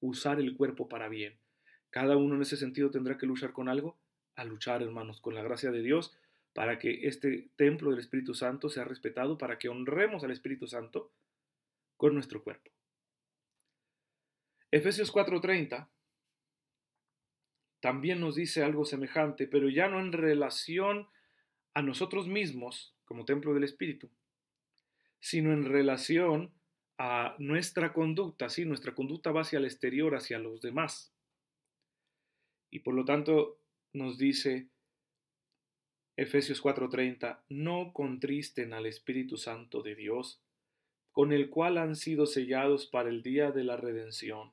Usar 0.00 0.40
el 0.40 0.56
cuerpo 0.56 0.88
para 0.88 1.08
bien. 1.08 1.38
Cada 1.90 2.16
uno 2.16 2.34
en 2.34 2.42
ese 2.42 2.56
sentido 2.56 2.90
tendrá 2.90 3.16
que 3.16 3.26
luchar 3.26 3.52
con 3.52 3.68
algo, 3.68 3.96
a 4.36 4.44
luchar, 4.44 4.82
hermanos, 4.82 5.20
con 5.20 5.34
la 5.34 5.42
gracia 5.42 5.70
de 5.70 5.82
Dios, 5.82 6.16
para 6.52 6.78
que 6.78 7.06
este 7.06 7.50
templo 7.56 7.90
del 7.90 8.00
Espíritu 8.00 8.34
Santo 8.34 8.68
sea 8.68 8.84
respetado, 8.84 9.38
para 9.38 9.58
que 9.58 9.68
honremos 9.68 10.24
al 10.24 10.30
Espíritu 10.30 10.66
Santo 10.66 11.12
con 11.96 12.14
nuestro 12.14 12.42
cuerpo. 12.42 12.70
Efesios 14.70 15.10
4:30 15.10 15.88
también 17.80 18.20
nos 18.20 18.34
dice 18.34 18.64
algo 18.64 18.84
semejante, 18.84 19.46
pero 19.46 19.68
ya 19.68 19.88
no 19.88 20.00
en 20.00 20.12
relación 20.12 21.08
a 21.74 21.82
nosotros 21.82 22.26
mismos 22.26 22.94
como 23.04 23.24
templo 23.24 23.54
del 23.54 23.64
Espíritu, 23.64 24.10
sino 25.20 25.52
en 25.52 25.64
relación 25.64 26.52
a 26.98 27.36
nuestra 27.38 27.92
conducta, 27.92 28.48
sí, 28.48 28.64
nuestra 28.64 28.94
conducta 28.94 29.30
va 29.30 29.42
hacia 29.42 29.58
el 29.58 29.64
exterior, 29.64 30.16
hacia 30.16 30.38
los 30.40 30.60
demás. 30.60 31.14
Y 32.70 32.80
por 32.80 32.94
lo 32.94 33.04
tanto 33.04 33.60
nos 33.92 34.18
dice 34.18 34.68
Efesios 36.16 36.60
4:30, 36.60 37.44
no 37.48 37.92
contristen 37.92 38.72
al 38.72 38.86
Espíritu 38.86 39.36
Santo 39.36 39.82
de 39.82 39.94
Dios, 39.94 40.42
con 41.12 41.32
el 41.32 41.48
cual 41.48 41.78
han 41.78 41.94
sido 41.94 42.26
sellados 42.26 42.86
para 42.86 43.08
el 43.08 43.22
día 43.22 43.52
de 43.52 43.64
la 43.64 43.76
redención. 43.76 44.52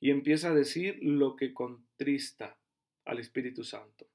Y 0.00 0.10
empieza 0.10 0.50
a 0.50 0.54
decir 0.54 0.98
lo 1.02 1.36
que 1.36 1.54
contrista 1.54 2.58
al 3.04 3.18
Espíritu 3.18 3.62
Santo. 3.62 4.08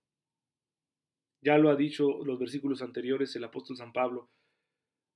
Ya 1.42 1.58
lo 1.58 1.70
ha 1.70 1.76
dicho 1.76 2.24
los 2.24 2.38
versículos 2.38 2.82
anteriores 2.82 3.36
el 3.36 3.44
apóstol 3.44 3.78
San 3.78 3.94
Pablo, 3.94 4.30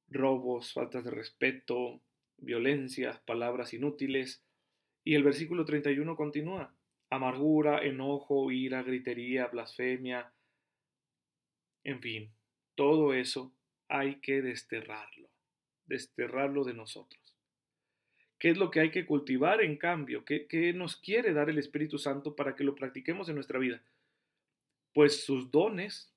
robos, 0.08 0.74
faltas 0.74 1.04
de 1.04 1.12
respeto, 1.12 2.02
violencias, 2.38 3.20
palabras 3.22 3.74
inútiles. 3.74 4.44
Y 5.04 5.16
el 5.16 5.24
versículo 5.24 5.66
31 5.66 6.16
continúa, 6.16 6.76
amargura, 7.10 7.84
enojo, 7.86 8.52
ira, 8.52 8.84
gritería, 8.84 9.48
blasfemia, 9.48 10.32
en 11.86 12.02
fin, 12.02 12.32
todo 12.74 13.14
eso 13.14 13.54
hay 13.88 14.16
que 14.20 14.42
desterrarlo, 14.42 15.30
desterrarlo 15.86 16.64
de 16.64 16.74
nosotros. 16.74 17.22
¿Qué 18.40 18.50
es 18.50 18.58
lo 18.58 18.72
que 18.72 18.80
hay 18.82 18.92
que 18.92 19.06
cultivar 19.06 19.62
en 19.62 19.78
cambio? 19.78 20.26
¿Qué, 20.26 20.48
¿Qué, 20.48 20.74
nos 20.74 20.98
quiere 20.98 21.32
dar 21.32 21.50
el 21.50 21.60
Espíritu 21.60 22.00
Santo 22.00 22.36
para 22.36 22.56
que 22.56 22.64
lo 22.64 22.76
practiquemos 22.76 23.30
en 23.30 23.36
nuestra 23.36 23.60
vida? 23.60 23.82
Pues 24.94 25.24
sus 25.24 25.52
dones, 25.52 26.12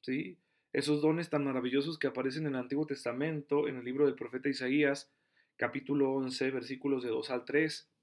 ¿sí? 0.00 0.38
Esos 0.72 1.02
dones 1.02 1.28
tan 1.28 1.44
maravillosos 1.44 1.98
que 1.98 2.06
aparecen 2.06 2.46
en 2.46 2.54
el 2.54 2.60
Antiguo 2.60 2.86
Testamento, 2.86 3.68
en 3.68 3.76
el 3.76 3.84
libro 3.84 4.06
del 4.06 4.14
profeta 4.14 4.48
Isaías, 4.48 5.12
capítulo 5.56 6.12
11, 6.12 6.50
versículos 6.50 7.02
de 7.02 7.10
2 7.10 7.30
al 7.30 7.44
3 7.44 7.93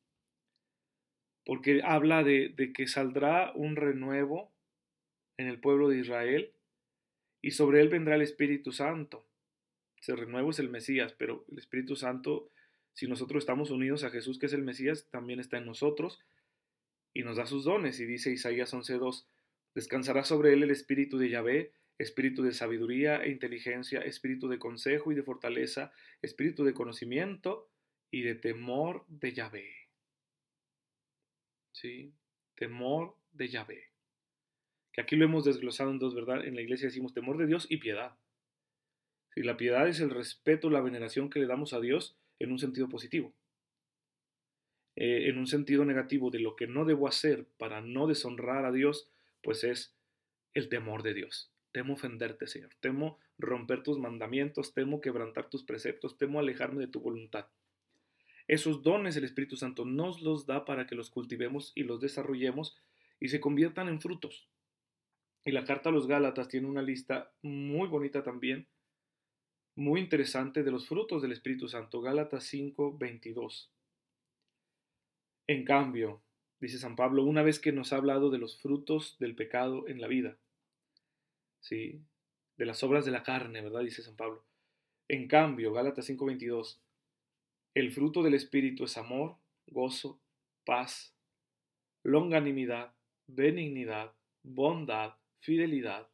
porque 1.45 1.81
habla 1.83 2.23
de, 2.23 2.53
que 2.75 2.87
saldrá 2.87 3.51
un 3.55 3.75
renuevo 3.75 4.51
en 5.37 5.47
el 5.47 5.59
pueblo 5.59 5.89
de 5.89 5.99
Israel 5.99 6.53
y 7.41 7.51
sobre 7.51 7.81
él 7.81 7.89
vendrá 7.89 8.15
el 8.15 8.21
Espíritu 8.21 8.71
Santo. 8.71 9.25
Ese 9.99 10.15
renuevo 10.15 10.51
es 10.51 10.59
el 10.59 10.69
Mesías, 10.69 11.13
pero 11.17 11.45
el 11.51 11.57
Espíritu 11.57 11.95
Santo, 11.95 12.49
si 12.93 13.07
nosotros 13.07 13.41
estamos 13.43 13.71
unidos 13.71 14.03
a 14.03 14.09
Jesús, 14.09 14.39
que 14.39 14.45
es 14.45 14.53
el 14.53 14.63
Mesías, 14.63 15.07
también 15.09 15.39
está 15.39 15.57
en 15.57 15.65
nosotros 15.65 16.19
y 17.13 17.23
nos 17.23 17.37
da 17.37 17.45
sus 17.45 17.63
dones. 17.63 17.99
Y 17.99 18.05
dice 18.05 18.31
Isaías 18.31 18.73
11.2, 18.73 19.25
descansará 19.73 20.23
sobre 20.23 20.53
él 20.53 20.63
el 20.63 20.71
Espíritu 20.71 21.17
de 21.17 21.29
Yahvé, 21.29 21.71
espíritu 21.97 22.43
de 22.43 22.51
sabiduría 22.51 23.23
e 23.23 23.29
inteligencia, 23.29 24.01
espíritu 24.01 24.47
de 24.47 24.59
consejo 24.59 25.11
y 25.11 25.15
de 25.15 25.23
fortaleza, 25.23 25.91
espíritu 26.21 26.63
de 26.63 26.73
conocimiento 26.73 27.69
y 28.09 28.21
de 28.21 28.35
temor 28.35 29.05
de 29.07 29.33
Yahvé. 29.33 29.80
¿Sí? 31.71 32.13
Temor 32.55 33.15
de 33.31 33.49
Yahvé. 33.49 33.89
Que 34.93 35.01
aquí 35.01 35.15
lo 35.15 35.25
hemos 35.25 35.45
desglosado 35.45 35.91
en 35.91 35.99
dos, 35.99 36.13
¿verdad? 36.13 36.45
En 36.45 36.55
la 36.55 36.61
iglesia 36.61 36.87
decimos 36.87 37.13
temor 37.13 37.37
de 37.37 37.47
Dios 37.47 37.65
y 37.69 37.77
piedad. 37.77 38.15
Si 39.33 39.41
la 39.43 39.55
piedad 39.55 39.87
es 39.87 39.99
el 39.99 40.09
respeto, 40.09 40.69
la 40.69 40.81
veneración 40.81 41.29
que 41.29 41.39
le 41.39 41.47
damos 41.47 41.73
a 41.73 41.79
Dios 41.79 42.17
en 42.39 42.51
un 42.51 42.59
sentido 42.59 42.89
positivo. 42.89 43.33
Eh, 44.97 45.29
en 45.29 45.37
un 45.37 45.47
sentido 45.47 45.85
negativo 45.85 46.31
de 46.31 46.39
lo 46.39 46.55
que 46.57 46.67
no 46.67 46.83
debo 46.83 47.07
hacer 47.07 47.45
para 47.57 47.79
no 47.79 48.07
deshonrar 48.07 48.65
a 48.65 48.71
Dios, 48.71 49.09
pues 49.41 49.63
es 49.63 49.95
el 50.53 50.67
temor 50.67 51.01
de 51.03 51.13
Dios. 51.13 51.51
Temo 51.71 51.93
ofenderte, 51.93 52.47
Señor. 52.47 52.71
Temo 52.81 53.17
romper 53.37 53.83
tus 53.83 53.97
mandamientos, 53.97 54.73
temo 54.73 54.99
quebrantar 54.99 55.49
tus 55.49 55.63
preceptos, 55.63 56.17
temo 56.17 56.39
alejarme 56.39 56.81
de 56.81 56.91
tu 56.91 56.99
voluntad. 56.99 57.47
Esos 58.51 58.83
dones 58.83 59.15
el 59.15 59.23
Espíritu 59.23 59.55
Santo 59.55 59.85
nos 59.85 60.21
los 60.21 60.45
da 60.45 60.65
para 60.65 60.85
que 60.85 60.93
los 60.93 61.09
cultivemos 61.09 61.71
y 61.73 61.83
los 61.83 62.01
desarrollemos 62.01 62.75
y 63.17 63.29
se 63.29 63.39
conviertan 63.39 63.87
en 63.87 64.01
frutos. 64.01 64.49
Y 65.45 65.51
la 65.51 65.63
carta 65.63 65.87
a 65.87 65.93
los 65.93 66.05
Gálatas 66.05 66.49
tiene 66.49 66.67
una 66.67 66.81
lista 66.81 67.31
muy 67.41 67.87
bonita 67.87 68.23
también, 68.23 68.67
muy 69.73 70.01
interesante 70.01 70.63
de 70.63 70.71
los 70.71 70.85
frutos 70.85 71.21
del 71.21 71.31
Espíritu 71.31 71.69
Santo. 71.69 72.01
Gálatas 72.01 72.43
5, 72.43 72.97
22. 72.97 73.71
En 75.47 75.63
cambio, 75.63 76.21
dice 76.59 76.77
San 76.77 76.97
Pablo, 76.97 77.23
una 77.23 77.43
vez 77.43 77.57
que 77.57 77.71
nos 77.71 77.93
ha 77.93 77.95
hablado 77.95 78.29
de 78.31 78.37
los 78.37 78.59
frutos 78.59 79.15
del 79.17 79.33
pecado 79.33 79.87
en 79.87 80.01
la 80.01 80.09
vida, 80.09 80.37
¿sí? 81.61 82.01
de 82.57 82.65
las 82.65 82.83
obras 82.83 83.05
de 83.05 83.11
la 83.11 83.23
carne, 83.23 83.61
¿verdad? 83.61 83.79
Dice 83.79 84.03
San 84.03 84.17
Pablo. 84.17 84.43
En 85.07 85.29
cambio, 85.29 85.71
Gálatas 85.71 86.09
5:22, 86.09 86.81
el 87.73 87.91
fruto 87.91 88.21
del 88.21 88.33
Espíritu 88.33 88.83
es 88.83 88.97
amor, 88.97 89.37
gozo, 89.67 90.19
paz, 90.65 91.15
longanimidad, 92.03 92.93
benignidad, 93.27 94.13
bondad, 94.43 95.15
fidelidad. 95.39 96.09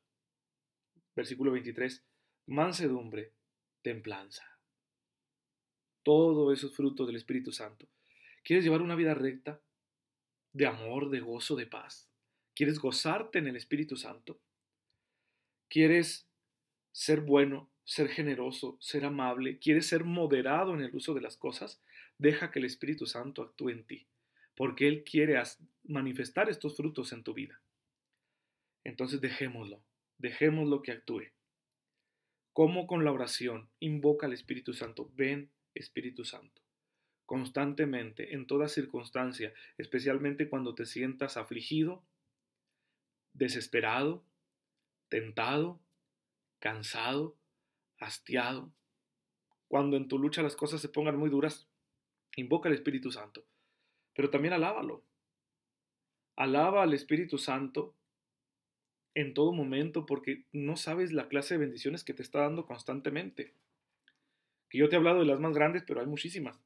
Versículo 1.16 1.52
23, 1.52 2.06
mansedumbre, 2.48 3.34
templanza. 3.82 4.44
Todo 6.04 6.54
eso 6.54 6.68
es 6.68 6.74
fruto 6.74 7.06
del 7.06 7.16
Espíritu 7.16 7.52
Santo. 7.52 7.88
¿Quieres 8.44 8.64
llevar 8.64 8.82
una 8.82 8.96
vida 8.96 9.14
recta? 9.14 9.60
De 10.54 10.68
amor, 10.68 11.10
de 11.10 11.20
gozo, 11.20 11.56
de 11.56 11.66
paz. 11.66 12.10
¿Quieres 12.54 12.80
gozarte 12.80 13.40
en 13.40 13.48
el 13.48 13.56
Espíritu 13.56 13.98
Santo? 13.98 14.40
¿Quieres 15.70 16.30
ser 16.92 17.22
bueno, 17.22 17.70
ser 17.88 18.10
generoso, 18.10 18.78
ser 18.82 19.06
amable? 19.06 19.60
¿Quieres 19.60 19.88
ser 19.88 20.04
moderado 20.04 20.74
en 20.76 20.82
el 20.82 20.94
uso 20.94 21.14
de 21.14 21.22
las 21.22 21.38
cosas? 21.38 21.82
Deja 22.18 22.52
que 22.52 22.60
el 22.60 22.66
Espíritu 22.66 23.06
Santo 23.06 23.42
actúe 23.42 23.70
en 23.70 23.86
ti, 23.86 24.06
porque 24.56 24.88
Él 24.90 25.06
quiere 25.06 25.42
manifestar 25.86 26.50
estos 26.50 26.76
frutos 26.76 27.14
en 27.14 27.24
tu 27.24 27.34
vida. 27.34 27.62
Entonces 28.84 29.22
dejémoslo, 29.22 29.82
dejémoslo 30.18 30.82
que 30.82 30.92
actúe. 30.92 31.32
Como 32.52 32.88
con 32.88 33.06
la 33.06 33.12
oración, 33.14 33.70
invoca 33.80 34.26
al 34.26 34.34
Espíritu 34.34 34.74
Santo, 34.74 35.10
ven 35.16 35.50
Espíritu 35.74 36.26
Santo 36.26 36.62
constantemente, 37.28 38.34
en 38.34 38.48
toda 38.48 38.70
circunstancia, 38.70 39.54
especialmente 39.78 40.48
cuando 40.48 40.74
te 40.76 40.86
sientas 40.86 41.36
afligido, 41.36 42.02
desesperado, 43.34 44.24
tentado, 45.10 45.78
cansado, 46.60 47.36
hastiado. 48.00 48.72
Cuando 49.68 49.98
en 49.98 50.08
tu 50.08 50.18
lucha 50.18 50.42
las 50.42 50.56
cosas 50.56 50.82
se 50.82 50.90
pongan 50.90 51.18
muy 51.18 51.30
duras, 51.30 51.68
invoca 52.36 52.70
al 52.70 52.76
Espíritu 52.76 53.12
Santo, 53.12 53.46
pero 54.14 54.30
también 54.30 54.54
alábalo. 54.54 55.04
Alaba 56.36 56.84
al 56.84 56.94
Espíritu 56.94 57.38
Santo 57.38 57.96
en 59.16 59.34
todo 59.34 59.52
momento 59.52 60.06
porque 60.06 60.46
no 60.52 60.76
sabes 60.76 61.12
la 61.12 61.28
clase 61.28 61.56
de 61.56 61.60
bendiciones 61.60 62.04
que 62.04 62.14
te 62.14 62.22
está 62.22 62.42
dando 62.42 62.66
constantemente. 62.68 63.56
Que 64.70 64.78
yo 64.78 64.90
te 64.90 64.96
he 64.96 64.98
hablado 64.98 65.20
de 65.20 65.26
las 65.26 65.40
más 65.40 65.54
grandes, 65.54 65.84
pero 65.88 66.02
hay 66.02 66.06
muchísimas. 66.06 66.60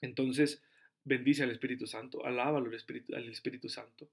Entonces, 0.00 0.62
bendice 1.04 1.42
al 1.42 1.50
Espíritu 1.50 1.86
Santo, 1.86 2.24
alábalo 2.24 2.68
al 2.68 2.74
Espíritu, 2.74 3.14
al 3.14 3.28
Espíritu 3.28 3.68
Santo, 3.68 4.08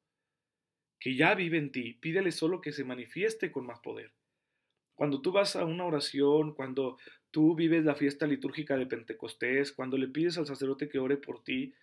que 1.00 1.16
ya 1.16 1.34
vive 1.34 1.58
en 1.58 1.72
ti, 1.72 1.94
pídele 1.94 2.32
solo 2.32 2.62
que 2.62 2.72
se 2.72 2.84
manifieste 2.84 3.52
con 3.52 3.66
más 3.66 3.80
poder. 3.80 4.12
Cuando 4.96 5.22
tú 5.22 5.32
vas 5.32 5.56
a 5.56 5.66
una 5.66 5.86
oración, 5.86 6.54
cuando 6.54 6.98
tú 7.32 7.56
vives 7.56 7.84
la 7.84 7.96
fiesta 7.96 8.28
litúrgica 8.28 8.78
de 8.78 8.86
Pentecostés, 8.86 9.72
cuando 9.72 9.98
le 9.98 10.08
pides 10.08 10.38
al 10.38 10.46
sacerdote 10.46 10.88
que 10.88 11.00
ore 11.00 11.18
por 11.18 11.44
ti, 11.44 11.74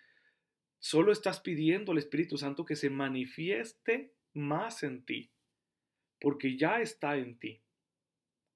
solo 0.79 1.13
estás 1.13 1.41
pidiendo 1.41 1.93
al 1.93 1.99
Espíritu 1.99 2.39
Santo 2.39 2.65
que 2.65 2.77
se 2.77 2.89
manifieste 2.89 4.13
más 4.33 4.83
en 4.83 5.05
ti, 5.05 5.31
porque 6.21 6.57
ya 6.57 6.81
está 6.81 7.17
en 7.17 7.39
ti. 7.39 7.61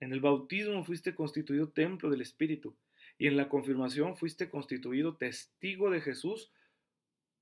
En 0.01 0.13
el 0.13 0.21
bautismo 0.21 0.85
fuiste 0.85 1.15
constituido 1.15 1.71
templo 1.71 2.11
del 2.11 2.21
Espíritu 2.21 2.77
y 3.19 3.27
en 3.27 3.37
la 3.37 3.49
confirmación 3.49 4.17
fuiste 4.17 4.49
constituido 4.49 5.17
testigo 5.17 5.91
de 5.91 6.01
Jesús 6.01 6.53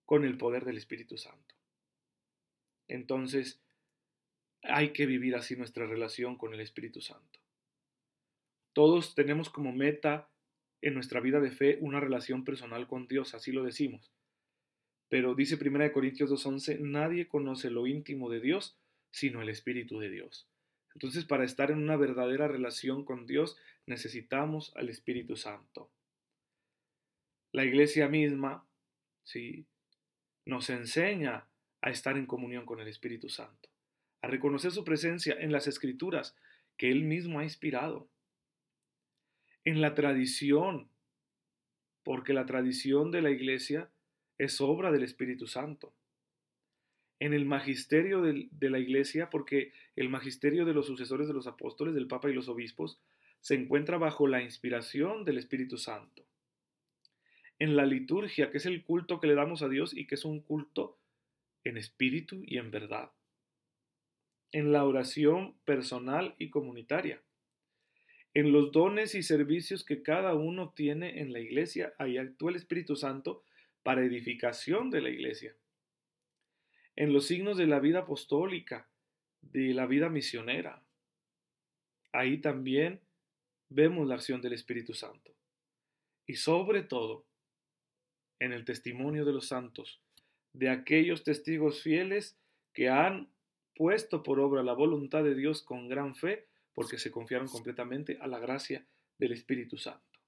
con 0.05 0.25
el 0.25 0.37
poder 0.37 0.64
del 0.64 0.77
Espíritu 0.77 1.16
Santo. 1.16 1.55
Entonces, 2.88 3.61
hay 4.62 4.92
que 4.92 5.07
vivir 5.07 5.35
así 5.35 5.57
nuestra 5.57 5.87
relación 5.87 6.37
con 6.37 6.55
el 6.55 6.61
Espíritu 6.61 7.01
Santo. 7.01 7.40
Todos 8.72 9.14
tenemos 9.14 9.51
como 9.51 9.72
meta 9.72 10.29
en 10.81 10.94
nuestra 10.94 11.20
vida 11.20 11.40
de 11.40 11.51
fe 11.51 11.79
una 11.81 12.01
relación 12.01 12.44
personal 12.44 12.87
con 12.87 13.07
Dios, 13.07 13.35
así 13.35 13.53
lo 13.53 13.62
decimos. 13.64 14.12
Pero 15.09 15.35
dice 15.35 15.59
1 15.61 15.92
Corintios 15.92 16.31
2.11, 16.31 16.81
nadie 16.81 17.29
conoce 17.29 17.70
lo 17.70 17.87
íntimo 17.87 18.31
de 18.31 18.40
Dios 18.40 18.79
sino 19.12 19.42
el 19.42 19.51
Espíritu 19.51 20.01
de 20.01 20.11
Dios. 20.11 20.48
Entonces, 20.94 21.25
para 21.25 21.44
estar 21.44 21.70
en 21.70 21.79
una 21.79 21.96
verdadera 21.96 22.48
relación 22.48 23.05
con 23.05 23.27
Dios, 23.27 23.57
necesitamos 23.87 24.72
al 24.75 24.88
Espíritu 24.88 25.37
Santo. 25.37 25.90
La 27.53 27.64
iglesia 27.64 28.09
misma, 28.09 28.66
¿sí? 29.22 29.66
nos 30.44 30.70
enseña 30.70 31.46
a 31.83 31.90
estar 31.90 32.16
en 32.16 32.27
comunión 32.27 32.66
con 32.66 32.81
el 32.81 32.88
Espíritu 32.88 33.29
Santo, 33.29 33.68
a 34.22 34.28
reconocer 34.28 34.72
su 34.72 34.85
presencia 34.85 35.37
en 35.38 35.52
las 35.52 35.66
escrituras 35.66 36.37
que 36.76 36.90
Él 36.90 37.04
mismo 37.04 37.38
ha 37.38 37.44
inspirado, 37.44 38.08
en 39.64 39.80
la 39.80 39.94
tradición, 39.94 40.88
porque 42.02 42.32
la 42.32 42.46
tradición 42.46 43.11
de 43.11 43.22
la 43.22 43.30
iglesia 43.30 43.90
es 44.38 44.61
obra 44.61 44.90
del 44.90 45.04
Espíritu 45.04 45.46
Santo 45.46 45.94
en 47.24 47.35
el 47.35 47.44
magisterio 47.44 48.20
de 48.20 48.70
la 48.70 48.80
iglesia, 48.80 49.30
porque 49.30 49.72
el 49.94 50.08
magisterio 50.08 50.64
de 50.64 50.74
los 50.74 50.87
sucesores 50.87 51.28
de 51.28 51.35
los 51.35 51.46
apóstoles, 51.46 51.94
del 51.94 52.08
Papa 52.08 52.28
y 52.28 52.35
los 52.35 52.48
obispos, 52.48 52.98
se 53.40 53.54
encuentra 53.54 53.96
bajo 53.96 54.26
la 54.26 54.42
inspiración 54.42 55.24
del 55.24 55.38
Espíritu 55.38 55.78
Santo. 55.78 56.24
En 57.61 57.76
la 57.76 57.87
liturgia, 57.87 58.50
que 58.50 58.58
es 58.58 58.66
el 58.66 58.82
culto 58.82 59.20
que 59.20 59.28
le 59.28 59.37
damos 59.37 59.62
a 59.62 59.68
Dios 59.68 59.96
y 59.96 60.08
que 60.08 60.16
es 60.16 60.24
un 60.24 60.40
culto 60.40 60.98
en 61.62 61.76
espíritu 61.76 62.42
y 62.44 62.58
en 62.58 62.72
verdad. 62.72 63.12
En 64.52 64.72
la 64.72 64.84
oración 64.84 65.56
personal 65.64 66.34
y 66.38 66.50
comunitaria. 66.50 67.20
En 68.34 68.52
los 68.52 68.72
dones 68.72 69.14
y 69.14 69.22
servicios 69.22 69.84
que 69.84 70.02
cada 70.02 70.34
uno 70.34 70.72
tiene 70.74 71.20
en 71.20 71.32
la 71.32 71.40
iglesia, 71.40 71.94
ahí 71.98 72.16
actúa 72.18 72.50
el 72.50 72.56
Espíritu 72.56 72.96
Santo 72.96 73.44
para 73.82 74.04
edificación 74.04 74.90
de 74.90 75.00
la 75.02 75.10
iglesia 75.10 75.56
en 76.96 77.12
los 77.12 77.26
signos 77.26 77.56
de 77.56 77.66
la 77.66 77.80
vida 77.80 78.00
apostólica, 78.00 78.88
de 79.40 79.74
la 79.74 79.86
vida 79.86 80.08
misionera. 80.08 80.82
Ahí 82.12 82.38
también 82.38 83.00
vemos 83.68 84.06
la 84.06 84.16
acción 84.16 84.42
del 84.42 84.52
Espíritu 84.52 84.92
Santo. 84.92 85.34
Y 86.26 86.34
sobre 86.34 86.82
todo, 86.82 87.26
en 88.38 88.52
el 88.52 88.64
testimonio 88.64 89.24
de 89.24 89.32
los 89.32 89.48
santos, 89.48 90.00
de 90.52 90.68
aquellos 90.68 91.24
testigos 91.24 91.82
fieles 91.82 92.38
que 92.74 92.88
han 92.88 93.28
puesto 93.82 94.22
por 94.22 94.38
obra 94.38 94.62
la 94.62 94.74
voluntad 94.74 95.24
de 95.24 95.34
Dios 95.34 95.60
con 95.60 95.88
gran 95.88 96.14
fe, 96.14 96.46
porque 96.72 96.98
se 96.98 97.10
confiaron 97.10 97.48
completamente 97.48 98.16
a 98.20 98.28
la 98.28 98.38
gracia 98.38 98.86
del 99.18 99.32
Espíritu 99.32 99.76
Santo. 99.76 100.20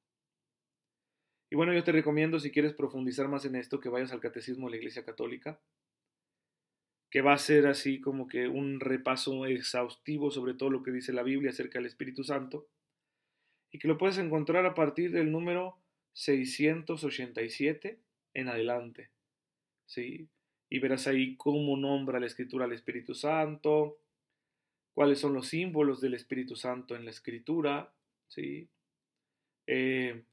Y 1.53 1.55
bueno, 1.55 1.73
yo 1.73 1.85
te 1.85 1.93
recomiendo, 1.93 2.41
si 2.41 2.51
quieres 2.51 2.73
profundizar 2.73 3.29
más 3.29 3.45
en 3.45 3.55
esto, 3.55 3.79
que 3.79 3.89
vayas 3.89 4.11
al 4.11 4.19
Catecismo 4.19 4.67
de 4.67 4.73
la 4.73 4.77
Iglesia 4.79 5.05
Católica 5.05 5.61
que 7.13 7.23
va 7.23 7.33
a 7.33 7.39
ser 7.39 7.69
así 7.69 8.01
como 8.01 8.27
que 8.27 8.49
un 8.49 8.81
repaso 8.81 9.47
exhaustivo 9.47 10.33
sobre 10.33 10.55
todo 10.55 10.71
lo 10.71 10.83
que 10.83 10.91
dice 10.91 11.13
la 11.13 11.23
Biblia 11.23 11.51
acerca 11.51 11.79
del 11.79 11.87
Espíritu 11.87 12.25
Santo, 12.25 12.67
y 13.71 13.79
que 13.79 13.87
lo 13.87 13.99
puedes 13.99 14.19
encontrar 14.19 14.67
a 14.67 14.75
partir 14.75 15.13
del 15.13 15.31
número 15.31 15.79
687 16.15 18.01
en 18.35 18.49
adelante. 18.49 19.13
¿sí? 19.87 20.29
Y 20.75 20.81
verás 20.81 21.07
ahí 21.07 21.37
cómo 21.37 21.77
nombra 21.77 22.19
la 22.19 22.27
Escritura 22.27 22.65
al 22.65 22.73
Espíritu 22.73 23.15
Santo, 23.15 24.01
cuáles 24.93 25.21
son 25.21 25.33
los 25.33 25.47
símbolos 25.47 26.01
del 26.01 26.15
Espíritu 26.15 26.57
Santo 26.57 26.97
en 26.97 27.05
la 27.05 27.13
Escritura, 27.13 27.95
¿sí? 28.27 28.69
Eh, 29.69 30.25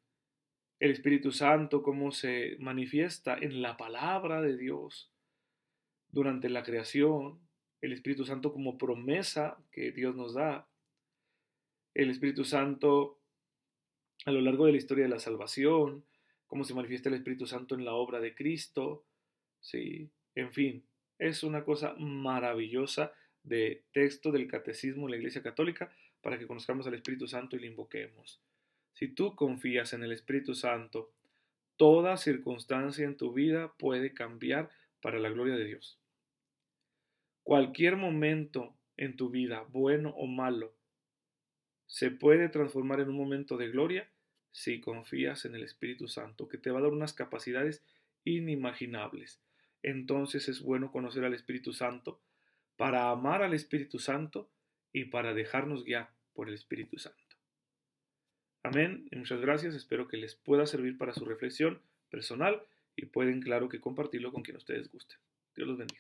el 0.80 0.92
Espíritu 0.92 1.32
Santo, 1.32 1.84
cómo 1.84 2.12
se 2.12 2.58
manifiesta 2.58 3.38
en 3.38 3.62
la 3.62 3.78
palabra 3.78 4.42
de 4.42 4.58
Dios, 4.58 5.12
durante 6.10 6.50
la 6.50 6.64
creación, 6.64 7.40
el 7.80 7.94
Espíritu 7.94 8.26
Santo 8.26 8.52
como 8.52 8.80
promesa 8.80 9.64
que 9.72 9.92
Dios 9.92 10.16
nos 10.16 10.34
da, 10.34 10.68
el 11.94 12.10
Espíritu 12.10 12.46
Santo 12.46 13.20
a 14.26 14.32
lo 14.32 14.42
largo 14.42 14.66
de 14.66 14.72
la 14.72 14.80
historia 14.80 15.04
de 15.04 15.12
la 15.12 15.20
salvación, 15.20 16.04
cómo 16.48 16.64
se 16.64 16.74
manifiesta 16.74 17.10
el 17.10 17.16
Espíritu 17.16 17.46
Santo 17.46 17.76
en 17.76 17.86
la 17.86 17.94
obra 17.94 18.20
de 18.20 18.34
Cristo, 18.34 19.06
¿sí? 19.60 20.10
En 20.36 20.52
fin, 20.52 20.84
es 21.20 21.44
una 21.44 21.64
cosa 21.64 21.94
maravillosa 21.98 23.14
de 23.44 23.84
texto 23.92 24.32
del 24.32 24.48
catecismo 24.48 25.06
de 25.06 25.12
la 25.12 25.18
Iglesia 25.18 25.42
Católica 25.42 25.92
para 26.22 26.38
que 26.38 26.48
conozcamos 26.48 26.88
al 26.88 26.94
Espíritu 26.94 27.28
Santo 27.28 27.56
y 27.56 27.60
le 27.60 27.68
invoquemos. 27.68 28.40
Si 28.94 29.08
tú 29.08 29.36
confías 29.36 29.94
en 29.94 30.04
el 30.04 30.12
Espíritu 30.12 30.54
Santo, 30.54 31.12
toda 31.78 32.18
circunstancia 32.18 33.06
en 33.06 33.18
tu 33.18 33.34
vida 33.34 33.74
puede 33.78 34.14
cambiar 34.14 34.70
para 35.02 35.20
la 35.20 35.30
gloria 35.30 35.56
de 35.56 35.66
Dios. 35.66 35.98
Cualquier 37.44 37.98
momento 37.98 38.76
en 38.98 39.16
tu 39.16 39.30
vida, 39.30 39.66
bueno 39.70 40.12
o 40.12 40.28
malo, 40.28 40.76
se 41.88 42.12
puede 42.12 42.50
transformar 42.50 43.00
en 43.00 43.10
un 43.10 43.18
momento 43.18 43.58
de 43.58 43.70
gloria 43.70 44.10
si 44.52 44.80
confías 44.80 45.46
en 45.46 45.56
el 45.56 45.64
Espíritu 45.64 46.08
Santo, 46.08 46.48
que 46.48 46.58
te 46.58 46.72
va 46.72 46.80
a 46.80 46.84
dar 46.84 46.92
unas 46.92 47.14
capacidades 47.14 47.84
inimaginables. 48.24 49.42
Entonces 49.84 50.48
es 50.48 50.62
bueno 50.62 50.92
conocer 50.92 51.24
al 51.26 51.34
Espíritu 51.34 51.74
Santo 51.74 52.20
para 52.78 53.10
amar 53.10 53.44
al 53.44 53.54
Espíritu 53.54 54.00
Santo 54.00 54.50
y 54.94 55.06
para 55.06 55.34
dejarnos 55.34 55.84
guiar 55.84 56.10
por 56.34 56.48
el 56.48 56.56
Espíritu 56.56 56.98
Santo. 56.98 57.20
Amén 58.64 59.08
y 59.12 59.16
muchas 59.18 59.42
gracias. 59.42 59.76
Espero 59.76 60.08
que 60.08 60.18
les 60.18 60.36
pueda 60.36 60.66
servir 60.66 60.98
para 60.98 61.14
su 61.14 61.26
reflexión 61.26 61.82
personal 62.10 62.62
y 62.96 63.08
pueden, 63.08 63.42
claro, 63.42 63.70
que 63.70 63.82
compartirlo 63.82 64.32
con 64.32 64.44
quien 64.44 64.58
ustedes 64.58 64.92
gusten. 64.92 65.18
Dios 65.56 65.68
los 65.68 65.78
bendiga. 65.78 66.00